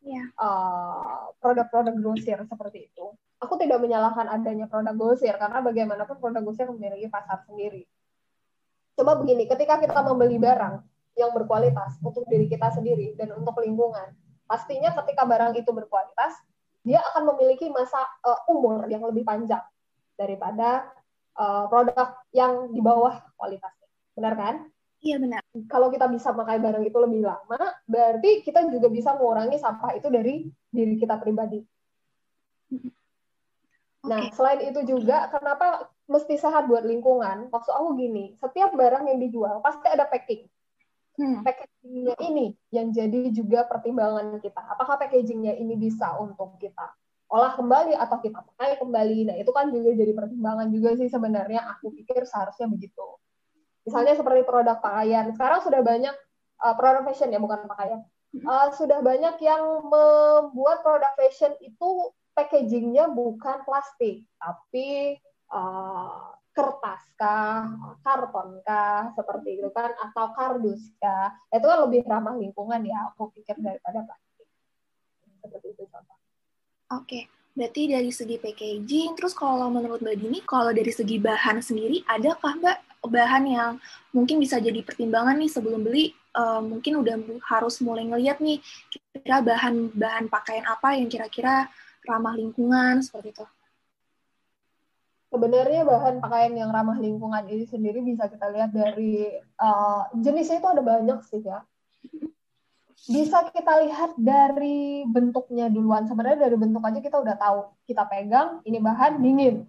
Yeah. 0.00 0.32
Uh, 0.40 1.34
produk-produk 1.44 1.92
grosir 2.00 2.40
seperti 2.48 2.88
itu. 2.88 3.12
Aku 3.40 3.56
tidak 3.60 3.80
menyalahkan 3.80 4.28
adanya 4.28 4.68
produk 4.68 4.96
grosir 4.96 5.36
karena 5.36 5.60
bagaimanapun 5.60 6.16
produk 6.20 6.40
grosir 6.44 6.68
memiliki 6.68 7.08
pasar 7.08 7.44
sendiri. 7.44 7.84
Coba 8.96 9.16
begini, 9.16 9.48
ketika 9.48 9.80
kita 9.80 10.00
membeli 10.04 10.36
barang 10.36 10.84
yang 11.18 11.34
berkualitas 11.34 11.98
untuk 12.00 12.24
diri 12.30 12.46
kita 12.46 12.70
sendiri 12.70 13.14
dan 13.18 13.34
untuk 13.34 13.58
lingkungan, 13.60 14.14
pastinya 14.46 14.94
ketika 15.02 15.26
barang 15.26 15.54
itu 15.58 15.70
berkualitas, 15.70 16.38
dia 16.80 17.02
akan 17.12 17.34
memiliki 17.34 17.68
masa 17.68 18.00
uh, 18.24 18.40
umur 18.48 18.88
yang 18.88 19.04
lebih 19.04 19.26
panjang 19.26 19.62
daripada 20.16 20.88
uh, 21.36 21.68
produk 21.68 22.16
yang 22.32 22.72
di 22.72 22.80
bawah 22.80 23.20
kualitasnya. 23.36 23.88
Benar 24.16 24.34
kan? 24.36 24.54
Iya 25.00 25.16
benar. 25.16 25.40
Kalau 25.68 25.88
kita 25.88 26.08
bisa 26.12 26.32
pakai 26.36 26.60
barang 26.60 26.84
itu 26.84 26.98
lebih 27.00 27.24
lama, 27.24 27.60
berarti 27.88 28.44
kita 28.44 28.68
juga 28.68 28.92
bisa 28.92 29.16
mengurangi 29.16 29.56
sampah 29.56 29.96
itu 29.96 30.08
dari 30.12 30.44
diri 30.68 30.94
kita 31.00 31.16
pribadi. 31.16 31.60
Okay. 32.70 32.92
Nah, 34.04 34.32
selain 34.32 34.60
itu 34.72 34.80
juga, 34.84 35.28
kenapa 35.28 35.88
mesti 36.08 36.36
sehat 36.36 36.68
buat 36.68 36.84
lingkungan? 36.84 37.48
Maksud 37.52 37.72
aku 37.72 37.96
gini, 37.96 38.36
setiap 38.40 38.72
barang 38.76 39.08
yang 39.08 39.20
dijual 39.20 39.60
pasti 39.64 39.88
ada 39.88 40.04
packing 40.08 40.48
hmm. 41.18 41.42
packagingnya 41.42 42.14
ini 42.22 42.46
yang 42.70 42.92
jadi 42.94 43.32
juga 43.34 43.66
pertimbangan 43.66 44.38
kita. 44.38 44.60
Apakah 44.76 45.00
packagingnya 45.00 45.56
ini 45.58 45.74
bisa 45.74 46.14
untuk 46.20 46.54
kita 46.60 46.92
olah 47.30 47.54
kembali 47.54 47.94
atau 47.94 48.18
kita 48.18 48.42
pakai 48.42 48.78
kembali? 48.82 49.30
Nah 49.30 49.36
itu 49.38 49.50
kan 49.54 49.70
juga 49.70 49.94
jadi 49.94 50.12
pertimbangan 50.14 50.68
juga 50.70 50.98
sih 50.98 51.08
sebenarnya. 51.08 51.66
Aku 51.78 51.94
pikir 51.94 52.26
seharusnya 52.26 52.66
begitu. 52.66 53.06
Misalnya 53.86 54.18
seperti 54.18 54.42
produk 54.44 54.78
pakaian. 54.82 55.30
Sekarang 55.32 55.62
sudah 55.62 55.80
banyak 55.80 56.14
uh, 56.62 56.74
produk 56.74 57.02
fashion 57.06 57.32
ya 57.32 57.40
bukan 57.40 57.64
pakaian. 57.66 58.02
Uh, 58.30 58.70
sudah 58.78 59.02
banyak 59.02 59.42
yang 59.42 59.62
membuat 59.90 60.86
produk 60.86 61.10
fashion 61.18 61.50
itu 61.58 62.14
packagingnya 62.34 63.10
bukan 63.10 63.66
plastik 63.66 64.22
tapi 64.38 65.18
uh, 65.50 66.30
kertas 66.60 67.00
kah, 67.16 67.72
karton 68.04 68.60
kah, 68.60 69.16
seperti 69.16 69.56
itu 69.56 69.68
kan, 69.72 69.96
atau 69.96 70.36
kardus 70.36 70.92
kah, 71.00 71.32
itu 71.48 71.64
kan 71.64 71.78
lebih 71.88 72.04
ramah 72.04 72.36
lingkungan 72.36 72.84
ya, 72.84 73.08
aku 73.08 73.32
pikir 73.32 73.56
daripada 73.64 74.04
plastik. 74.04 74.48
Seperti 75.40 75.72
itu 75.72 75.88
contoh. 75.88 76.18
Oke, 77.00 77.32
berarti 77.56 77.82
dari 77.88 78.12
segi 78.12 78.36
packaging, 78.36 79.16
terus 79.16 79.32
kalau 79.32 79.72
menurut 79.72 80.04
Mbak 80.04 80.16
Dini, 80.20 80.38
kalau 80.44 80.76
dari 80.76 80.92
segi 80.92 81.16
bahan 81.16 81.64
sendiri, 81.64 82.04
adakah 82.04 82.60
Mbak 82.60 82.78
bahan 83.08 83.44
yang 83.48 83.72
mungkin 84.12 84.36
bisa 84.36 84.60
jadi 84.60 84.84
pertimbangan 84.84 85.40
nih 85.40 85.48
sebelum 85.48 85.80
beli, 85.80 86.12
uh, 86.36 86.60
mungkin 86.60 87.00
udah 87.00 87.16
harus 87.48 87.80
mulai 87.80 88.04
ngeliat 88.04 88.44
nih, 88.44 88.60
kira-kira 88.92 89.40
bahan-bahan 89.40 90.28
pakaian 90.28 90.68
apa 90.68 91.00
yang 91.00 91.08
kira-kira 91.08 91.72
ramah 92.04 92.36
lingkungan, 92.36 93.00
seperti 93.00 93.32
itu? 93.32 93.46
Sebenarnya 95.30 95.86
bahan 95.86 96.18
pakaian 96.18 96.52
yang 96.58 96.70
ramah 96.74 96.98
lingkungan 96.98 97.46
ini 97.46 97.64
sendiri 97.64 98.02
bisa 98.02 98.26
kita 98.26 98.50
lihat 98.50 98.74
dari 98.74 99.30
uh, 99.62 100.10
jenisnya 100.18 100.58
itu 100.58 100.68
ada 100.68 100.82
banyak 100.82 101.18
sih 101.22 101.40
ya. 101.46 101.62
Bisa 103.00 103.48
kita 103.48 103.80
lihat 103.86 104.18
dari 104.20 105.06
bentuknya 105.08 105.72
duluan. 105.72 106.04
Sebenarnya 106.04 106.50
dari 106.50 106.56
bentuk 106.58 106.84
aja 106.84 107.00
kita 107.00 107.16
udah 107.16 107.36
tahu. 107.38 107.60
Kita 107.88 108.04
pegang, 108.04 108.60
ini 108.68 108.76
bahan 108.76 109.24
dingin. 109.24 109.64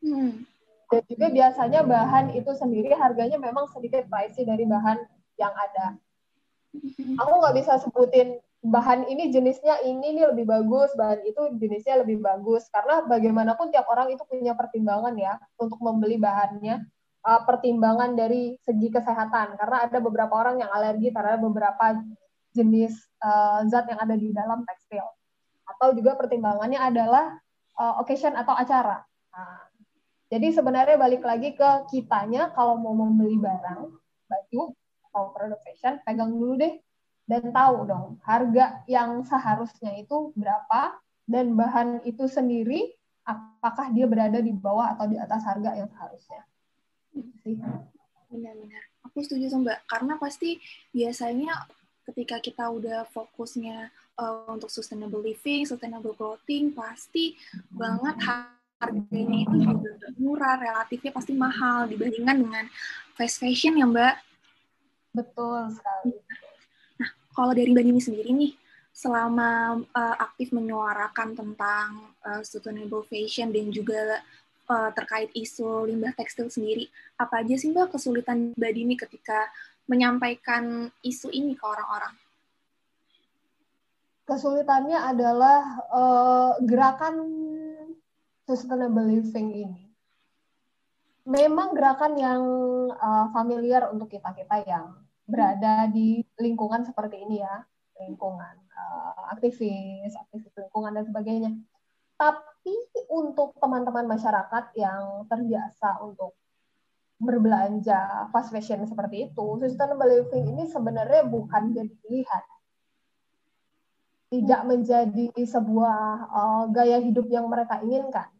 Hmm. 0.00 0.46
Dan 0.86 1.02
juga 1.10 1.26
biasanya 1.28 1.84
bahan 1.84 2.32
itu 2.32 2.48
sendiri 2.56 2.94
harganya 2.96 3.36
memang 3.36 3.68
sedikit 3.68 4.06
pricey 4.08 4.48
dari 4.48 4.64
bahan 4.64 5.02
yang 5.36 5.52
ada. 5.52 6.00
Hmm. 6.72 7.20
Aku 7.20 7.32
nggak 7.44 7.54
bisa 7.60 7.76
sebutin 7.82 8.40
bahan 8.66 9.06
ini 9.06 9.30
jenisnya 9.30 9.78
ini 9.86 10.18
nih 10.18 10.34
lebih 10.34 10.46
bagus, 10.50 10.90
bahan 10.98 11.22
itu 11.22 11.54
jenisnya 11.54 12.02
lebih 12.02 12.18
bagus. 12.18 12.66
Karena 12.74 13.06
bagaimanapun 13.06 13.70
tiap 13.70 13.86
orang 13.86 14.10
itu 14.10 14.26
punya 14.26 14.58
pertimbangan 14.58 15.14
ya 15.14 15.38
untuk 15.62 15.78
membeli 15.78 16.18
bahannya. 16.18 16.82
Uh, 17.26 17.42
pertimbangan 17.42 18.14
dari 18.14 18.54
segi 18.62 18.86
kesehatan 18.86 19.58
karena 19.58 19.82
ada 19.82 19.98
beberapa 19.98 20.30
orang 20.38 20.62
yang 20.62 20.70
alergi 20.70 21.10
terhadap 21.10 21.42
beberapa 21.42 21.98
jenis 22.54 22.94
uh, 23.18 23.66
zat 23.66 23.90
yang 23.90 23.98
ada 23.98 24.14
di 24.14 24.30
dalam 24.30 24.62
tekstil. 24.62 25.02
Atau 25.66 25.98
juga 25.98 26.14
pertimbangannya 26.14 26.78
adalah 26.78 27.34
uh, 27.82 27.98
occasion 27.98 28.30
atau 28.38 28.54
acara. 28.54 29.02
Nah, 29.34 29.58
jadi 30.30 30.54
sebenarnya 30.54 30.94
balik 30.98 31.26
lagi 31.26 31.58
ke 31.58 31.70
kitanya 31.90 32.54
kalau 32.54 32.78
mau 32.78 32.94
membeli 32.94 33.42
barang, 33.42 33.90
baju 34.30 34.62
atau 35.10 35.22
produk 35.34 35.58
fashion, 35.66 35.98
pegang 36.06 36.30
dulu 36.30 36.62
deh 36.62 36.78
dan 37.26 37.50
tahu 37.50 37.86
dong 37.90 38.08
harga 38.22 38.86
yang 38.86 39.26
seharusnya 39.26 39.98
itu 39.98 40.30
berapa 40.38 40.94
dan 41.26 41.58
bahan 41.58 42.06
itu 42.06 42.30
sendiri 42.30 42.94
apakah 43.26 43.90
dia 43.90 44.06
berada 44.06 44.38
di 44.38 44.54
bawah 44.54 44.94
atau 44.94 45.10
di 45.10 45.18
atas 45.18 45.42
harga 45.42 45.74
yang 45.74 45.90
seharusnya. 45.90 46.46
Benar-benar. 48.30 48.82
Aku 49.10 49.18
setuju 49.26 49.50
sama 49.50 49.74
Mbak 49.74 49.78
karena 49.90 50.14
pasti 50.22 50.62
biasanya 50.94 51.66
ketika 52.06 52.38
kita 52.38 52.70
udah 52.70 53.02
fokusnya 53.10 53.90
uh, 54.22 54.46
untuk 54.54 54.70
sustainable 54.70 55.18
living, 55.18 55.66
sustainable 55.66 56.14
clothing, 56.14 56.70
pasti 56.70 57.34
banget 57.74 58.14
harganya 58.78 59.38
itu 59.42 59.56
juga 59.66 59.90
murah, 60.14 60.56
relatifnya 60.62 61.10
pasti 61.10 61.32
mahal 61.34 61.90
dibandingkan 61.90 62.36
dengan 62.38 62.64
fast 63.18 63.42
fashion 63.42 63.74
ya 63.74 63.86
Mbak. 63.90 64.14
Betul 65.16 65.74
sekali. 65.74 66.14
Kalau 67.36 67.52
dari 67.52 67.68
Mbak 67.68 67.84
Nini 67.84 68.00
sendiri 68.00 68.32
nih, 68.32 68.56
selama 68.96 69.76
uh, 69.92 70.16
aktif 70.24 70.56
menyuarakan 70.56 71.36
tentang 71.36 72.16
uh, 72.24 72.40
sustainable 72.40 73.04
fashion 73.04 73.52
dan 73.52 73.68
juga 73.68 74.24
uh, 74.72 74.88
terkait 74.96 75.28
isu 75.36 75.84
limbah 75.84 76.16
tekstil 76.16 76.48
sendiri, 76.48 76.88
apa 77.20 77.44
aja 77.44 77.60
sih 77.60 77.76
Mbak 77.76 77.92
kesulitan 77.92 78.56
Mbak 78.56 78.72
Dini 78.72 78.96
ketika 78.96 79.52
menyampaikan 79.84 80.88
isu 81.04 81.28
ini 81.28 81.52
ke 81.52 81.64
orang-orang? 81.68 82.16
Kesulitannya 84.24 84.96
adalah 84.96 85.60
uh, 85.92 86.52
gerakan 86.64 87.14
sustainable 88.48 89.04
living 89.04 89.48
ini. 89.52 89.82
Memang 91.28 91.76
gerakan 91.76 92.16
yang 92.16 92.42
uh, 92.96 93.28
familiar 93.28 93.92
untuk 93.92 94.08
kita-kita 94.08 94.64
yang 94.64 95.05
berada 95.26 95.90
di 95.90 96.22
lingkungan 96.38 96.86
seperti 96.86 97.26
ini 97.26 97.42
ya, 97.42 97.66
lingkungan 97.98 98.54
uh, 98.70 99.34
aktivis, 99.34 100.14
aktivis 100.14 100.54
lingkungan 100.54 100.94
dan 100.94 101.04
sebagainya. 101.04 101.50
Tapi 102.16 102.74
untuk 103.12 103.58
teman-teman 103.60 104.08
masyarakat 104.08 104.72
yang 104.78 105.28
terbiasa 105.28 106.00
untuk 106.00 106.32
berbelanja 107.20 108.30
fast 108.32 108.54
fashion 108.54 108.86
seperti 108.86 109.28
itu, 109.28 109.46
sustainable 109.60 110.08
living 110.08 110.56
ini 110.56 110.64
sebenarnya 110.70 111.26
bukan 111.28 111.74
jadi 111.74 111.92
pilihan. 112.06 112.44
Tidak 114.26 114.62
menjadi 114.66 115.28
sebuah 115.34 116.00
uh, 116.30 116.64
gaya 116.70 117.02
hidup 117.02 117.26
yang 117.28 117.46
mereka 117.50 117.82
inginkan. 117.82 118.30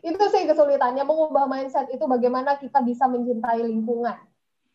Itu 0.00 0.24
sih 0.32 0.48
kesulitannya 0.48 1.04
mengubah 1.04 1.44
mindset 1.44 1.92
itu 1.92 2.00
bagaimana 2.08 2.56
kita 2.56 2.80
bisa 2.80 3.04
mencintai 3.04 3.60
lingkungan 3.60 4.31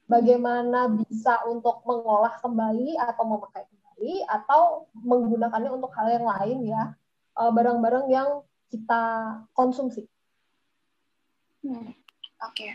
bagaimana 0.08 0.88
bisa 0.88 1.44
untuk 1.46 1.84
mengolah 1.84 2.40
kembali 2.40 2.96
atau 2.98 3.24
memakai 3.28 3.64
kembali 3.68 4.14
atau 4.26 4.62
menggunakannya 4.96 5.72
untuk 5.72 5.92
hal 5.94 6.08
yang 6.10 6.26
lain 6.26 6.58
ya 6.66 6.84
eh, 7.38 7.52
barang-barang 7.52 8.06
yang 8.10 8.30
kita 8.68 9.04
konsumsi. 9.56 10.08
Hmm, 11.64 11.92
Oke. 12.44 12.56
Okay. 12.56 12.72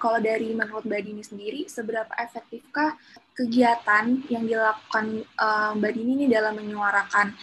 Kalau 0.00 0.18
dari 0.18 0.50
menurut 0.50 0.82
Mbak 0.88 1.02
Dini 1.04 1.22
sendiri, 1.22 1.60
seberapa 1.68 2.10
efektifkah 2.18 2.96
kegiatan 3.36 4.24
yang 4.32 4.44
dilakukan 4.48 5.22
uh, 5.38 5.76
Mbak 5.78 5.92
Dini 5.94 6.12
ini 6.16 6.26
dalam 6.26 6.58
menyuarakan 6.58 7.36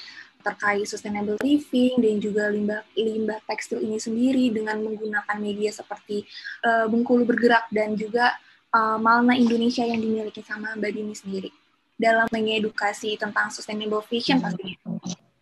terkait 0.43 0.83
sustainable 0.83 1.39
living 1.39 2.03
dan 2.03 2.19
juga 2.19 2.51
limbah 2.51 2.83
limbah 2.93 3.39
tekstil 3.47 3.79
ini 3.79 3.97
sendiri 3.97 4.51
dengan 4.51 4.83
menggunakan 4.83 5.37
media 5.39 5.71
seperti 5.71 6.27
uh, 6.67 6.85
Bengkulu 6.91 7.23
Bergerak 7.23 7.71
dan 7.71 7.95
juga 7.95 8.35
uh, 8.75 8.99
Malna 8.99 9.33
Indonesia 9.39 9.87
yang 9.87 10.03
dimiliki 10.03 10.43
sama 10.43 10.75
Mbak 10.75 10.91
Dini 10.91 11.15
sendiri 11.15 11.49
dalam 11.95 12.27
mengedukasi 12.29 13.15
tentang 13.15 13.47
sustainable 13.47 14.03
fashion 14.03 14.43
pastinya. 14.43 14.75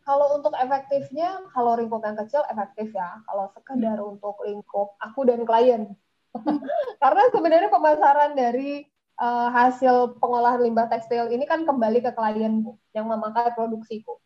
Kalau 0.01 0.35
untuk 0.35 0.51
efektifnya, 0.57 1.39
kalau 1.55 1.77
lingkup 1.79 2.03
yang 2.03 2.17
kecil 2.19 2.43
efektif 2.51 2.91
ya. 2.91 3.21
Kalau 3.23 3.47
sekedar 3.55 3.97
untuk 4.01 4.35
lingkup 4.43 4.97
aku 4.99 5.23
dan 5.23 5.47
klien, 5.47 5.93
karena 7.03 7.23
sebenarnya 7.31 7.69
pemasaran 7.71 8.35
dari 8.35 8.83
uh, 9.21 9.49
hasil 9.53 10.17
pengolahan 10.17 10.65
limbah 10.65 10.89
tekstil 10.89 11.29
ini 11.29 11.45
kan 11.45 11.63
kembali 11.63 12.01
ke 12.01 12.11
klienku 12.11 12.75
yang 12.91 13.07
memakai 13.07 13.53
produksiku. 13.53 14.17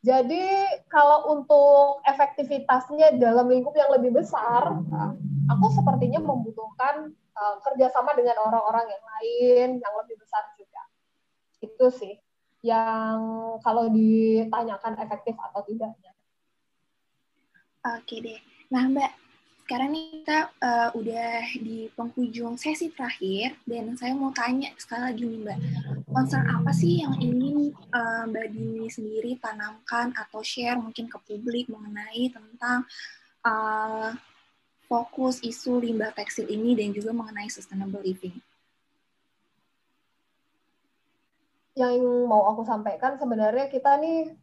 Jadi 0.00 0.44
kalau 0.88 1.28
untuk 1.36 2.00
efektivitasnya 2.08 3.20
dalam 3.20 3.52
lingkup 3.52 3.76
yang 3.76 3.92
lebih 3.92 4.16
besar, 4.16 4.80
aku 5.52 5.66
sepertinya 5.76 6.24
membutuhkan 6.24 7.12
uh, 7.36 7.56
kerjasama 7.60 8.16
dengan 8.16 8.40
orang-orang 8.40 8.88
yang 8.88 9.04
lain 9.04 9.68
yang 9.76 9.94
lebih 10.00 10.16
besar 10.16 10.40
juga. 10.56 10.82
Itu 11.60 11.92
sih 11.92 12.16
yang 12.64 13.20
kalau 13.60 13.92
ditanyakan 13.92 14.96
efektif 15.04 15.36
atau 15.36 15.60
tidaknya. 15.68 16.16
Oke 18.00 18.24
deh. 18.24 18.40
Nah 18.72 18.88
Mbak, 18.88 19.12
sekarang 19.70 19.94
nih 19.94 20.26
kita 20.26 20.50
uh, 20.66 20.90
udah 20.98 21.46
di 21.62 21.86
penghujung 21.94 22.58
sesi 22.58 22.90
terakhir 22.90 23.54
dan 23.62 23.94
saya 23.94 24.18
mau 24.18 24.34
tanya 24.34 24.74
sekali 24.74 25.14
lagi 25.14 25.22
nih 25.30 25.40
Mbak, 25.46 25.58
concern 26.10 26.42
apa 26.50 26.74
sih 26.74 26.98
yang 26.98 27.14
ingin 27.22 27.70
uh, 27.94 28.26
Mbak 28.26 28.50
Dini 28.50 28.90
sendiri 28.90 29.38
tanamkan 29.38 30.10
atau 30.18 30.42
share 30.42 30.74
mungkin 30.74 31.06
ke 31.06 31.14
publik 31.22 31.70
mengenai 31.70 32.34
tentang 32.34 32.82
uh, 33.46 34.10
fokus 34.90 35.38
isu 35.38 35.78
limbah 35.78 36.10
tekstil 36.18 36.50
ini 36.50 36.74
dan 36.74 36.90
juga 36.90 37.14
mengenai 37.14 37.46
sustainable 37.46 38.02
living? 38.02 38.34
Yang 41.78 41.94
mau 42.26 42.42
aku 42.50 42.66
sampaikan 42.66 43.22
sebenarnya 43.22 43.70
kita 43.70 44.02
nih 44.02 44.34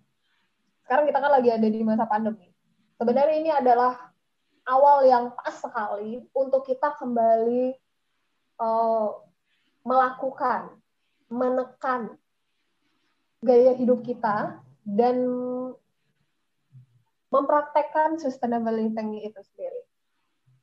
sekarang 0.88 1.04
kita 1.04 1.20
kan 1.20 1.32
lagi 1.36 1.52
ada 1.52 1.68
di 1.68 1.84
masa 1.84 2.08
pandemi. 2.08 2.48
Sebenarnya 2.96 3.36
ini 3.36 3.52
adalah 3.52 4.08
awal 4.68 5.08
yang 5.08 5.32
pas 5.32 5.56
sekali 5.56 6.28
untuk 6.36 6.68
kita 6.68 6.92
kembali 7.00 7.74
uh, 8.60 9.10
melakukan, 9.88 10.76
menekan 11.32 12.20
gaya 13.40 13.72
hidup 13.80 14.04
kita 14.04 14.60
dan 14.84 15.16
mempraktekkan 17.32 18.20
sustainable 18.20 18.76
living 18.76 19.24
itu 19.24 19.40
sendiri. 19.54 19.82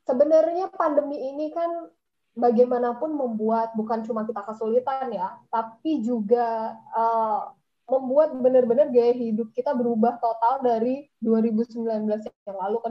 Sebenarnya 0.04 0.68
pandemi 0.76 1.16
ini 1.32 1.48
kan 1.48 1.88
bagaimanapun 2.36 3.16
membuat 3.16 3.72
bukan 3.72 4.04
cuma 4.04 4.28
kita 4.28 4.44
kesulitan 4.44 5.08
ya, 5.16 5.32
tapi 5.48 6.04
juga 6.04 6.76
uh, 6.92 7.56
membuat 7.88 8.36
benar-benar 8.36 8.88
gaya 8.92 9.12
hidup 9.12 9.52
kita 9.52 9.72
berubah 9.76 10.16
total 10.20 10.60
dari 10.64 11.08
2019 11.20 11.84
yang 12.04 12.56
lalu 12.56 12.80
ke 12.80 12.88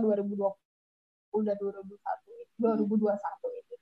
2020 1.34 1.42
udah 1.42 1.56
2021 1.58 2.62
2021 2.62 3.60
ini. 3.60 3.76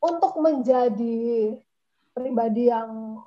Untuk 0.00 0.32
menjadi 0.40 1.20
pribadi 2.12 2.68
yang 2.68 3.20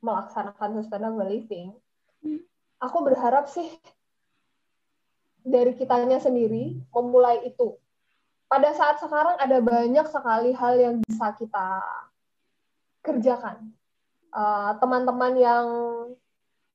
melaksanakan 0.00 0.80
sustainable 0.80 1.26
living, 1.26 1.74
aku 2.78 2.98
berharap 3.04 3.50
sih 3.50 3.68
dari 5.42 5.74
kitanya 5.74 6.22
sendiri 6.22 6.78
memulai 6.94 7.42
itu. 7.46 7.74
Pada 8.50 8.74
saat 8.74 8.98
sekarang 8.98 9.38
ada 9.38 9.62
banyak 9.62 10.06
sekali 10.10 10.50
hal 10.54 10.74
yang 10.78 10.96
bisa 11.06 11.30
kita 11.38 11.68
kerjakan. 13.06 13.70
Eh, 14.30 14.72
teman-teman 14.78 15.34
uh, 15.34 15.42
yang 15.42 15.66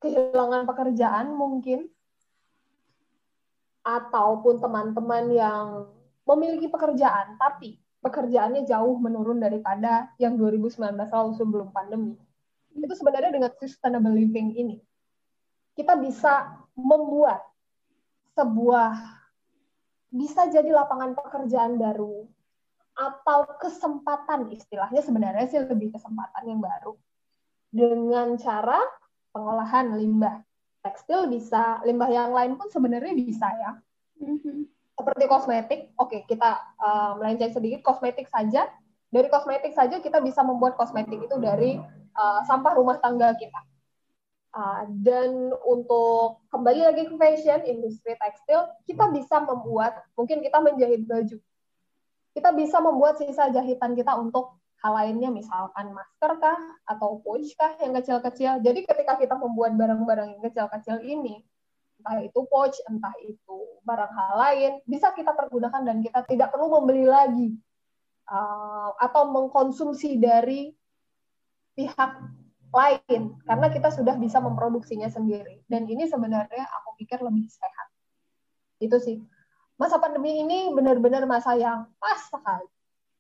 kehilangan 0.04 0.68
pekerjaan 0.68 1.32
mungkin 1.32 1.88
ataupun 3.86 4.58
teman-teman 4.58 5.30
yang 5.30 5.68
memiliki 6.26 6.66
pekerjaan 6.68 7.38
tapi 7.38 7.78
pekerjaannya 8.02 8.66
jauh 8.66 8.98
menurun 8.98 9.38
daripada 9.38 10.10
yang 10.18 10.36
2019 10.42 10.82
lalu 10.98 11.32
sebelum 11.38 11.70
pandemi. 11.70 12.18
Itu 12.74 12.98
sebenarnya 12.98 13.32
dengan 13.32 13.54
sustainable 13.62 14.18
living 14.18 14.58
ini 14.58 14.78
kita 15.76 16.00
bisa 16.00 16.56
membuat 16.74 17.44
sebuah 18.34 18.96
bisa 20.16 20.48
jadi 20.48 20.72
lapangan 20.72 21.12
pekerjaan 21.20 21.76
baru 21.76 22.24
atau 22.96 23.60
kesempatan 23.60 24.48
istilahnya 24.56 25.04
sebenarnya 25.04 25.46
sih 25.52 25.60
lebih 25.60 25.92
kesempatan 25.92 26.48
yang 26.48 26.64
baru 26.64 26.96
dengan 27.68 28.40
cara 28.40 28.80
pengolahan 29.36 30.00
limbah 30.00 30.40
tekstil 30.86 31.26
bisa, 31.34 31.82
limbah 31.82 32.08
yang 32.14 32.30
lain 32.30 32.54
pun 32.54 32.70
sebenarnya 32.70 33.18
bisa 33.18 33.50
ya. 33.50 33.72
Mm-hmm. 34.22 34.70
Seperti 34.96 35.24
kosmetik, 35.28 35.82
oke 35.98 36.14
okay, 36.14 36.22
kita 36.30 36.62
uh, 36.78 37.18
melenceng 37.18 37.52
sedikit 37.52 37.82
kosmetik 37.82 38.30
saja. 38.30 38.70
Dari 39.10 39.28
kosmetik 39.28 39.74
saja 39.74 39.98
kita 39.98 40.22
bisa 40.22 40.46
membuat 40.46 40.78
kosmetik 40.78 41.20
itu 41.26 41.36
dari 41.42 41.82
uh, 42.14 42.42
sampah 42.46 42.78
rumah 42.78 43.02
tangga 43.02 43.34
kita. 43.36 43.62
Uh, 44.56 44.88
dan 45.04 45.52
untuk 45.68 46.40
kembali 46.48 46.88
lagi 46.88 47.04
ke 47.12 47.16
fashion, 47.20 47.60
industri 47.68 48.16
tekstil, 48.16 48.72
kita 48.88 49.12
bisa 49.12 49.44
membuat, 49.44 50.00
mungkin 50.16 50.40
kita 50.40 50.64
menjahit 50.64 51.04
baju. 51.04 51.38
Kita 52.32 52.56
bisa 52.56 52.80
membuat 52.80 53.20
sisa 53.20 53.52
jahitan 53.52 54.00
kita 54.00 54.16
untuk 54.16 54.56
lainnya 54.92 55.30
misalkan 55.32 55.94
masker 55.96 56.32
kah 56.38 56.60
atau 56.86 57.22
pouch 57.24 57.48
kah 57.58 57.74
yang 57.82 57.96
kecil-kecil. 57.96 58.62
Jadi 58.62 58.86
ketika 58.86 59.18
kita 59.18 59.36
membuat 59.40 59.74
barang-barang 59.74 60.38
yang 60.38 60.42
kecil-kecil 60.44 61.02
ini, 61.02 61.42
entah 62.02 62.22
itu 62.22 62.40
pouch, 62.46 62.78
entah 62.86 63.16
itu 63.24 63.58
barang 63.82 64.12
hal 64.12 64.32
lain, 64.38 64.72
bisa 64.86 65.16
kita 65.16 65.32
pergunakan 65.34 65.82
dan 65.82 65.98
kita 66.04 66.22
tidak 66.28 66.54
perlu 66.54 66.70
membeli 66.70 67.08
lagi 67.08 67.56
uh, 68.30 68.92
atau 69.00 69.32
mengkonsumsi 69.32 70.20
dari 70.20 70.76
pihak 71.74 72.12
lain 72.76 73.40
karena 73.48 73.68
kita 73.72 73.90
sudah 73.90 74.20
bisa 74.20 74.44
memproduksinya 74.44 75.08
sendiri. 75.08 75.64
Dan 75.66 75.88
ini 75.88 76.06
sebenarnya 76.06 76.68
aku 76.82 77.00
pikir 77.00 77.24
lebih 77.24 77.48
sehat. 77.48 77.88
Itu 78.84 79.00
sih. 79.00 79.24
Masa 79.80 80.00
pandemi 80.00 80.44
ini 80.44 80.72
benar-benar 80.72 81.24
masa 81.28 81.56
yang 81.56 81.88
pas 82.00 82.20
sekali 82.28 82.75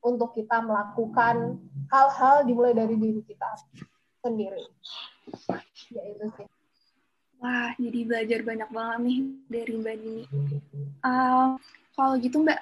untuk 0.05 0.37
kita 0.37 0.61
melakukan 0.61 1.57
hal-hal 1.89 2.45
dimulai 2.45 2.77
dari 2.77 2.93
diri 2.93 3.25
kita 3.25 3.57
sendiri. 4.21 4.61
Ya 5.89 6.03
itu 6.13 6.25
sih. 6.37 6.47
Wah, 7.41 7.73
jadi 7.75 7.99
belajar 8.05 8.39
banyak 8.45 8.69
banget 8.69 8.99
nih 9.01 9.19
dari 9.49 9.73
Mbak 9.75 9.95
Dini. 9.99 10.23
Uh, 11.03 11.57
kalau 11.97 12.13
gitu 12.21 12.41
Mbak, 12.45 12.59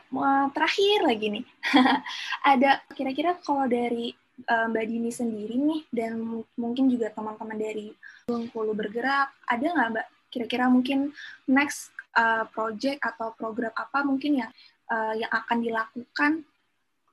terakhir 0.55 0.99
lagi 1.05 1.27
nih, 1.39 1.45
ada 2.51 2.81
kira-kira 2.95 3.37
kalau 3.43 3.69
dari 3.69 4.15
uh, 4.49 4.65
Mbak 4.71 4.85
Dini 4.89 5.11
sendiri 5.13 5.55
nih, 5.55 5.81
dan 5.93 6.19
mungkin 6.57 6.89
juga 6.89 7.13
teman-teman 7.13 7.59
dari 7.59 7.93
Bengkulu 8.25 8.73
Bergerak, 8.73 9.29
ada 9.45 9.61
nggak 9.61 9.89
Mbak 9.93 10.07
kira-kira 10.33 10.65
mungkin 10.65 11.13
next 11.45 11.93
uh, 12.17 12.49
project 12.49 12.97
atau 13.05 13.29
program 13.37 13.71
apa 13.77 14.01
mungkin 14.01 14.41
yang 14.41 14.51
yang 14.93 15.31
akan 15.31 15.57
dilakukan 15.57 16.31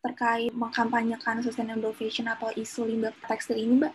terkait 0.00 0.48
mengkampanyekan 0.56 1.44
sustainable 1.44 1.92
fashion 1.92 2.24
atau 2.28 2.50
isu 2.56 2.84
limbah 2.88 3.12
tekstil 3.28 3.56
ini, 3.60 3.74
Mbak? 3.84 3.92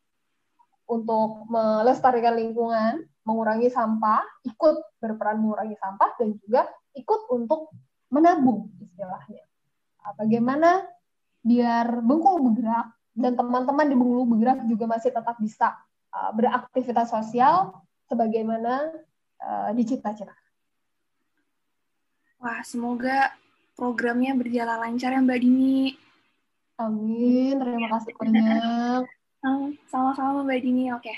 untuk 0.87 1.49
melestarikan 1.49 2.37
lingkungan 2.37 3.03
mengurangi 3.27 3.67
sampah 3.67 4.23
ikut 4.47 4.75
berperan 5.03 5.43
mengurangi 5.43 5.75
sampah 5.75 6.15
dan 6.15 6.37
juga 6.39 6.63
ikut 6.95 7.27
untuk 7.33 7.75
menabung 8.07 8.71
istilahnya. 8.79 9.43
Ah, 9.99 10.15
bagaimana 10.15 10.87
biar 11.47 12.03
Bengkulu 12.03 12.51
bergerak 12.51 12.91
dan 13.15 13.39
teman-teman 13.39 13.87
di 13.87 13.95
Bengkulu 13.95 14.23
bergerak 14.35 14.67
juga 14.67 14.85
masih 14.91 15.15
tetap 15.15 15.39
bisa 15.39 15.79
uh, 16.11 16.31
beraktivitas 16.35 17.07
sosial 17.07 17.71
sebagaimana 18.11 18.91
uh, 19.39 19.71
dicipta-ciptakan. 19.71 20.45
Wah, 22.37 22.61
semoga 22.61 23.33
programnya 23.73 24.37
berjalan 24.37 24.77
lancar 24.77 25.15
ya 25.15 25.23
Mbak 25.23 25.39
Dini. 25.41 25.97
Amin, 26.77 27.57
terima 27.57 27.87
kasih 27.97 28.13
banyak. 28.13 29.03
Sama-sama 29.89 30.45
Mbak 30.45 30.59
Dini, 30.61 30.93
oke. 30.93 31.13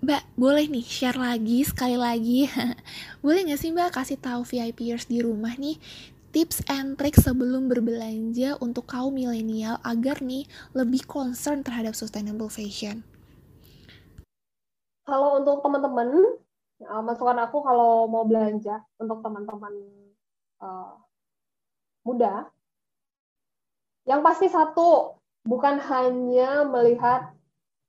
Mbak, 0.00 0.22
boleh 0.40 0.64
nih 0.72 0.80
share 0.80 1.20
lagi 1.20 1.60
sekali 1.60 2.00
lagi. 2.00 2.48
boleh 3.24 3.44
nggak 3.44 3.60
sih 3.60 3.68
Mbak 3.68 3.92
kasih 3.92 4.16
tahu 4.16 4.48
VIPers 4.48 5.04
di 5.12 5.20
rumah 5.20 5.52
nih 5.60 5.76
tips 6.30 6.62
and 6.70 6.94
trick 6.94 7.18
sebelum 7.18 7.66
berbelanja 7.66 8.54
untuk 8.62 8.86
kaum 8.86 9.14
milenial 9.14 9.82
agar 9.82 10.22
nih 10.22 10.46
lebih 10.74 11.02
concern 11.06 11.66
terhadap 11.66 11.98
sustainable 11.98 12.50
fashion? 12.50 13.02
Kalau 15.06 15.42
untuk 15.42 15.58
teman-teman, 15.66 16.38
uh, 16.86 17.02
masukan 17.02 17.38
aku 17.42 17.66
kalau 17.66 18.06
mau 18.06 18.22
belanja 18.22 18.78
untuk 19.02 19.26
teman-teman 19.26 19.74
uh, 20.62 20.94
muda, 22.06 22.46
yang 24.06 24.22
pasti 24.22 24.46
satu, 24.46 25.18
bukan 25.42 25.82
hanya 25.82 26.62
melihat 26.62 27.34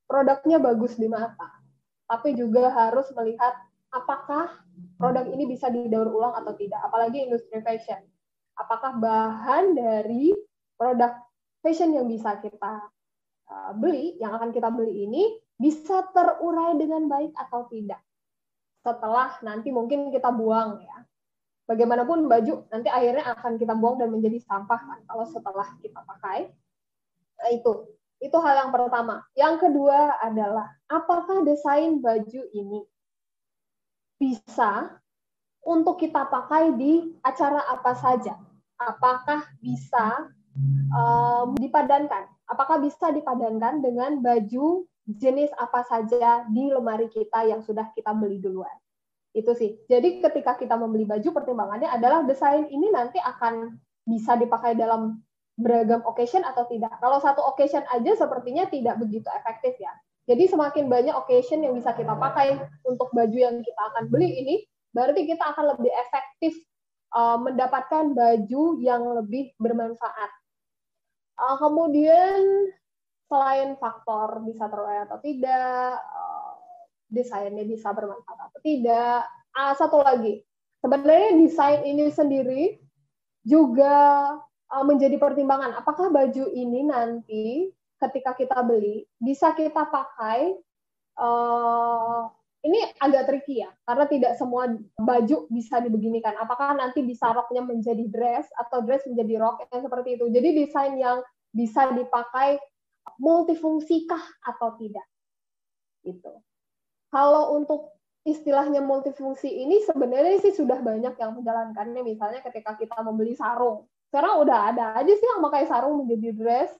produknya 0.10 0.58
bagus 0.58 0.98
di 0.98 1.06
mata, 1.06 1.62
tapi 2.10 2.34
juga 2.34 2.74
harus 2.74 3.06
melihat 3.16 3.54
apakah 3.94 4.66
produk 4.98 5.28
ini 5.30 5.46
bisa 5.46 5.70
didaur 5.70 6.10
ulang 6.10 6.36
atau 6.36 6.58
tidak, 6.58 6.82
apalagi 6.84 7.28
industri 7.28 7.62
fashion. 7.62 8.02
Apakah 8.58 8.98
bahan 9.00 9.74
dari 9.74 10.36
produk 10.76 11.18
fashion 11.62 11.94
yang 11.94 12.10
bisa 12.10 12.38
kita 12.42 12.90
uh, 13.48 13.72
beli, 13.78 14.18
yang 14.18 14.34
akan 14.36 14.50
kita 14.50 14.74
beli 14.74 15.06
ini 15.06 15.24
bisa 15.62 16.10
terurai 16.10 16.74
dengan 16.76 17.06
baik 17.06 17.38
atau 17.38 17.70
tidak. 17.70 18.02
Setelah 18.82 19.38
nanti 19.46 19.70
mungkin 19.70 20.10
kita 20.10 20.34
buang 20.34 20.82
ya. 20.82 21.06
Bagaimanapun 21.70 22.26
baju 22.26 22.66
nanti 22.74 22.90
akhirnya 22.90 23.38
akan 23.38 23.62
kita 23.62 23.78
buang 23.78 24.02
dan 24.02 24.10
menjadi 24.10 24.42
sampah 24.42 24.82
kan 24.82 25.00
kalau 25.06 25.26
setelah 25.30 25.70
kita 25.80 26.02
pakai. 26.02 26.50
Nah 27.38 27.50
itu 27.54 27.94
itu 28.22 28.38
hal 28.42 28.68
yang 28.68 28.72
pertama. 28.74 29.22
Yang 29.38 29.70
kedua 29.70 30.18
adalah 30.22 30.68
apakah 30.90 31.46
desain 31.46 32.02
baju 32.02 32.42
ini 32.54 32.82
bisa 34.18 35.01
untuk 35.62 36.02
kita 36.02 36.26
pakai 36.28 36.74
di 36.78 37.14
acara 37.22 37.62
apa 37.70 37.94
saja? 37.94 38.38
Apakah 38.82 39.46
bisa 39.62 40.34
um, 40.90 41.54
dipadankan? 41.58 42.26
Apakah 42.50 42.82
bisa 42.82 43.14
dipadankan 43.14 43.80
dengan 43.80 44.20
baju 44.20 44.86
jenis 45.06 45.54
apa 45.58 45.86
saja 45.86 46.46
di 46.50 46.70
lemari 46.74 47.08
kita 47.08 47.46
yang 47.46 47.62
sudah 47.62 47.94
kita 47.94 48.12
beli 48.18 48.42
duluan? 48.42 48.74
Itu 49.32 49.56
sih. 49.56 49.80
Jadi 49.88 50.20
ketika 50.20 50.58
kita 50.60 50.76
membeli 50.76 51.08
baju, 51.08 51.30
pertimbangannya 51.32 51.88
adalah 51.88 52.26
desain 52.28 52.68
ini 52.68 52.92
nanti 52.92 53.22
akan 53.22 53.80
bisa 54.04 54.36
dipakai 54.36 54.76
dalam 54.76 55.22
beragam 55.62 56.02
occasion 56.10 56.42
atau 56.42 56.66
tidak. 56.68 56.92
Kalau 57.00 57.22
satu 57.22 57.40
occasion 57.46 57.86
aja 57.94 58.18
sepertinya 58.18 58.66
tidak 58.68 58.98
begitu 58.98 59.30
efektif 59.32 59.78
ya. 59.78 59.94
Jadi 60.26 60.50
semakin 60.50 60.90
banyak 60.90 61.16
occasion 61.18 61.66
yang 61.66 61.74
bisa 61.78 61.94
kita 61.98 62.14
pakai 62.14 62.60
untuk 62.86 63.10
baju 63.14 63.38
yang 63.38 63.62
kita 63.62 63.82
akan 63.94 64.10
beli 64.10 64.30
ini, 64.42 64.56
berarti 64.92 65.28
kita 65.28 65.56
akan 65.56 65.76
lebih 65.78 65.92
efektif 65.92 66.54
uh, 67.16 67.40
mendapatkan 67.40 68.12
baju 68.16 68.64
yang 68.80 69.04
lebih 69.20 69.56
bermanfaat. 69.60 70.32
Uh, 71.40 71.58
kemudian 71.58 72.72
selain 73.32 73.80
faktor 73.80 74.44
bisa 74.44 74.68
terurai 74.68 75.08
atau 75.08 75.18
tidak, 75.24 75.96
uh, 75.98 76.54
desainnya 77.08 77.64
bisa 77.64 77.96
bermanfaat 77.96 78.52
atau 78.52 78.60
tidak, 78.64 79.24
uh, 79.56 79.74
satu 79.76 80.04
lagi, 80.04 80.44
sebenarnya 80.84 81.40
desain 81.40 81.82
ini 81.88 82.12
sendiri 82.12 82.64
juga 83.48 84.36
uh, 84.72 84.86
menjadi 84.86 85.16
pertimbangan. 85.16 85.80
Apakah 85.80 86.12
baju 86.12 86.46
ini 86.52 86.88
nanti 86.88 87.72
ketika 88.02 88.34
kita 88.34 88.66
beli 88.66 89.06
bisa 89.22 89.54
kita 89.54 89.86
pakai 89.86 90.58
uh, 91.22 92.26
ini 92.62 92.78
agak 93.02 93.26
tricky 93.26 93.66
ya 93.66 93.70
karena 93.90 94.06
tidak 94.06 94.34
semua 94.38 94.70
baju 95.02 95.38
bisa 95.50 95.82
dibeginikan. 95.82 96.38
Apakah 96.38 96.78
nanti 96.78 97.02
bisa 97.02 97.34
roknya 97.34 97.66
menjadi 97.66 98.06
dress 98.06 98.46
atau 98.54 98.86
dress 98.86 99.06
menjadi 99.10 99.42
rok 99.42 99.66
yang 99.66 99.82
seperti 99.82 100.10
itu? 100.18 100.26
Jadi 100.30 100.50
desain 100.62 100.94
yang 100.98 101.26
bisa 101.50 101.90
dipakai 101.90 102.62
multifungsikah 103.18 104.22
atau 104.46 104.78
tidak? 104.78 105.06
Itu 106.06 106.38
kalau 107.10 107.58
untuk 107.58 107.98
istilahnya 108.22 108.86
multifungsi 108.86 109.50
ini 109.50 109.82
sebenarnya 109.82 110.38
sih 110.46 110.54
sudah 110.54 110.78
banyak 110.86 111.18
yang 111.18 111.32
menjalankannya. 111.34 112.06
Misalnya 112.06 112.46
ketika 112.46 112.78
kita 112.78 113.02
membeli 113.02 113.34
sarung. 113.34 113.90
Sekarang 114.14 114.44
udah 114.46 114.76
ada 114.76 114.86
aja 115.02 115.10
sih 115.10 115.28
yang 115.28 115.42
pakai 115.42 115.66
sarung 115.66 116.04
menjadi 116.04 116.36
dress 116.36 116.72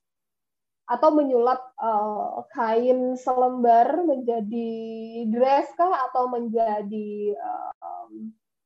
atau 0.92 1.10
menyulap 1.16 1.72
uh, 1.80 2.44
kain 2.52 3.16
selembar 3.16 4.04
menjadi 4.04 4.72
dress 5.32 5.72
kah 5.80 6.12
atau 6.12 6.28
menjadi 6.28 7.32
uh, 7.40 8.12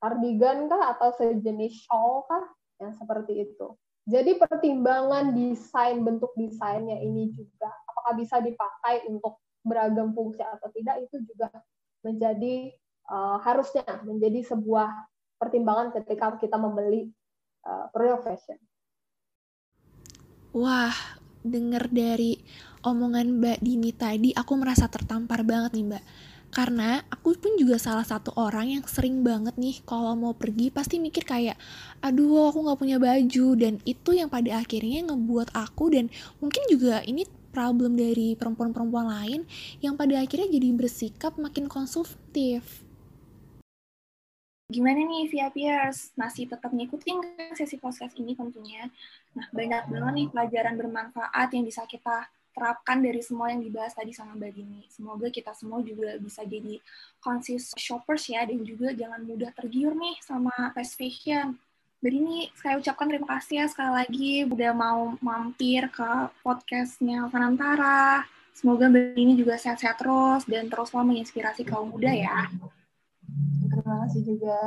cardigan 0.01 0.65
kah 0.65 0.97
atau 0.97 1.13
sejenis 1.21 1.85
shawl 1.85 2.25
kah 2.25 2.49
yang 2.81 2.97
seperti 2.97 3.45
itu. 3.45 3.77
Jadi 4.09 4.37
pertimbangan 4.41 5.37
desain 5.37 6.01
bentuk 6.01 6.33
desainnya 6.33 6.97
ini 6.97 7.29
juga 7.33 7.69
apakah 7.89 8.17
bisa 8.17 8.41
dipakai 8.41 9.05
untuk 9.09 9.41
beragam 9.65 10.13
fungsi 10.13 10.41
atau 10.45 10.69
tidak 10.73 11.09
itu 11.09 11.25
juga 11.25 11.49
menjadi 12.05 12.69
uh, 13.09 13.41
harusnya 13.41 13.85
menjadi 14.05 14.45
sebuah 14.45 14.89
pertimbangan 15.41 15.93
ketika 15.93 16.37
kita 16.37 16.57
membeli 16.57 17.09
uh, 17.65 17.89
fashion. 18.21 18.61
Wah, 20.53 20.93
denger 21.45 21.93
dari 21.93 22.41
omongan 22.81 23.37
Mbak 23.37 23.57
Dini 23.61 23.91
tadi, 23.93 24.29
aku 24.33 24.57
merasa 24.57 24.89
tertampar 24.89 25.45
banget 25.45 25.77
nih 25.77 25.85
Mbak. 25.85 26.03
Karena 26.53 27.03
aku 27.11 27.35
pun 27.35 27.59
juga 27.59 27.75
salah 27.75 28.07
satu 28.07 28.31
orang 28.39 28.79
yang 28.79 28.83
sering 28.87 29.27
banget 29.27 29.59
nih 29.59 29.83
kalau 29.83 30.15
mau 30.15 30.31
pergi 30.31 30.71
pasti 30.71 31.03
mikir 31.03 31.27
kayak, 31.27 31.59
aduh 31.99 32.47
aku 32.47 32.63
gak 32.63 32.79
punya 32.79 32.97
baju. 32.97 33.47
Dan 33.59 33.83
itu 33.83 34.15
yang 34.15 34.31
pada 34.31 34.63
akhirnya 34.63 35.03
ngebuat 35.11 35.51
aku 35.51 35.91
dan 35.91 36.07
mungkin 36.39 36.63
juga 36.71 37.03
ini 37.03 37.27
problem 37.51 37.95
dari 37.95 38.35
perempuan-perempuan 38.35 39.07
lain 39.07 39.41
yang 39.79 39.95
pada 39.95 40.19
akhirnya 40.19 40.51
jadi 40.51 40.75
bersikap 40.75 41.39
makin 41.39 41.71
konsumtif 41.71 42.84
Gimana 44.65 44.97
nih 45.05 45.29
VIPers? 45.29 46.17
Masih 46.17 46.49
tetap 46.49 46.73
ngikutin 46.73 47.21
sesi 47.53 47.77
podcast 47.77 48.17
ini 48.17 48.33
tentunya. 48.33 48.89
Nah, 49.37 49.45
banyak 49.53 49.93
banget 49.93 50.13
nih 50.17 50.27
pelajaran 50.33 50.73
bermanfaat 50.73 51.53
yang 51.53 51.69
bisa 51.69 51.85
kita 51.85 52.25
terapkan 52.49 52.97
dari 52.97 53.21
semua 53.21 53.53
yang 53.53 53.61
dibahas 53.61 53.93
tadi 53.93 54.09
sama 54.09 54.33
Mbak 54.33 54.51
Dini. 54.57 54.81
Semoga 54.89 55.29
kita 55.29 55.53
semua 55.53 55.85
juga 55.85 56.17
bisa 56.17 56.41
jadi 56.41 56.81
conscious 57.21 57.77
shoppers 57.77 58.25
ya, 58.25 58.41
dan 58.41 58.65
juga 58.65 58.89
jangan 58.89 59.21
mudah 59.21 59.53
tergiur 59.53 59.93
nih 59.93 60.17
sama 60.25 60.73
fast 60.73 60.97
fashion. 60.97 61.53
Mbak 62.01 62.09
Dini, 62.09 62.37
saya 62.57 62.81
ucapkan 62.81 63.05
terima 63.05 63.27
kasih 63.37 63.55
ya 63.61 63.65
sekali 63.69 63.91
lagi 63.93 64.31
udah 64.49 64.71
mau 64.73 65.13
mampir 65.21 65.93
ke 65.93 66.33
podcastnya 66.41 67.29
Fanantara. 67.29 68.25
Semoga 68.57 68.89
Mbak 68.89 69.13
Dini 69.13 69.37
juga 69.37 69.61
sehat-sehat 69.61 70.01
terus 70.01 70.41
dan 70.49 70.73
teruslah 70.73 71.05
menginspirasi 71.05 71.61
kaum 71.69 71.93
muda 71.93 72.09
ya 72.09 72.49
terima 73.69 74.05
kasih 74.05 74.21
juga. 74.23 74.59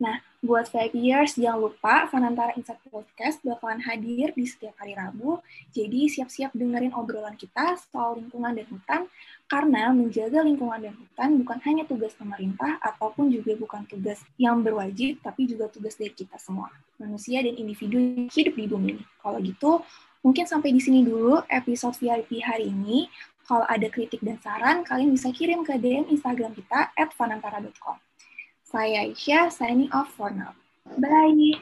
Nah, 0.00 0.16
Buat 0.40 0.72
VIPers, 0.72 1.36
jangan 1.36 1.68
lupa 1.68 2.08
Fanantara 2.08 2.56
Insight 2.56 2.80
Podcast 2.88 3.44
bakalan 3.44 3.76
hadir 3.84 4.32
di 4.32 4.48
setiap 4.48 4.72
hari 4.80 4.96
Rabu. 4.96 5.36
Jadi 5.68 6.08
siap-siap 6.08 6.56
dengerin 6.56 6.96
obrolan 6.96 7.36
kita 7.36 7.76
soal 7.92 8.16
lingkungan 8.16 8.56
dan 8.56 8.64
hutan, 8.72 9.00
karena 9.44 9.92
menjaga 9.92 10.40
lingkungan 10.40 10.80
dan 10.80 10.96
hutan 10.96 11.44
bukan 11.44 11.60
hanya 11.68 11.84
tugas 11.84 12.16
pemerintah 12.16 12.80
ataupun 12.80 13.28
juga 13.28 13.52
bukan 13.52 13.84
tugas 13.84 14.24
yang 14.40 14.64
berwajib, 14.64 15.20
tapi 15.20 15.44
juga 15.44 15.68
tugas 15.68 15.92
dari 16.00 16.16
kita 16.16 16.40
semua, 16.40 16.72
manusia 16.96 17.44
dan 17.44 17.60
individu 17.60 18.00
yang 18.00 18.32
hidup 18.32 18.56
di 18.56 18.64
bumi. 18.64 18.96
Kalau 19.20 19.44
gitu, 19.44 19.84
mungkin 20.24 20.48
sampai 20.48 20.72
di 20.72 20.80
sini 20.80 21.04
dulu 21.04 21.44
episode 21.52 22.00
VIP 22.00 22.40
hari 22.40 22.72
ini. 22.72 23.12
Kalau 23.50 23.66
ada 23.66 23.90
kritik 23.90 24.22
dan 24.22 24.38
saran, 24.38 24.86
kalian 24.86 25.10
bisa 25.10 25.34
kirim 25.34 25.66
ke 25.66 25.74
DM 25.74 26.06
Instagram 26.06 26.54
kita 26.54 26.94
at 26.94 27.10
fanantara.com. 27.18 27.98
Saya 28.62 29.02
Aisyah, 29.10 29.50
signing 29.50 29.90
off 29.90 30.14
for 30.14 30.30
now. 30.30 30.54
Bye! 31.02 31.58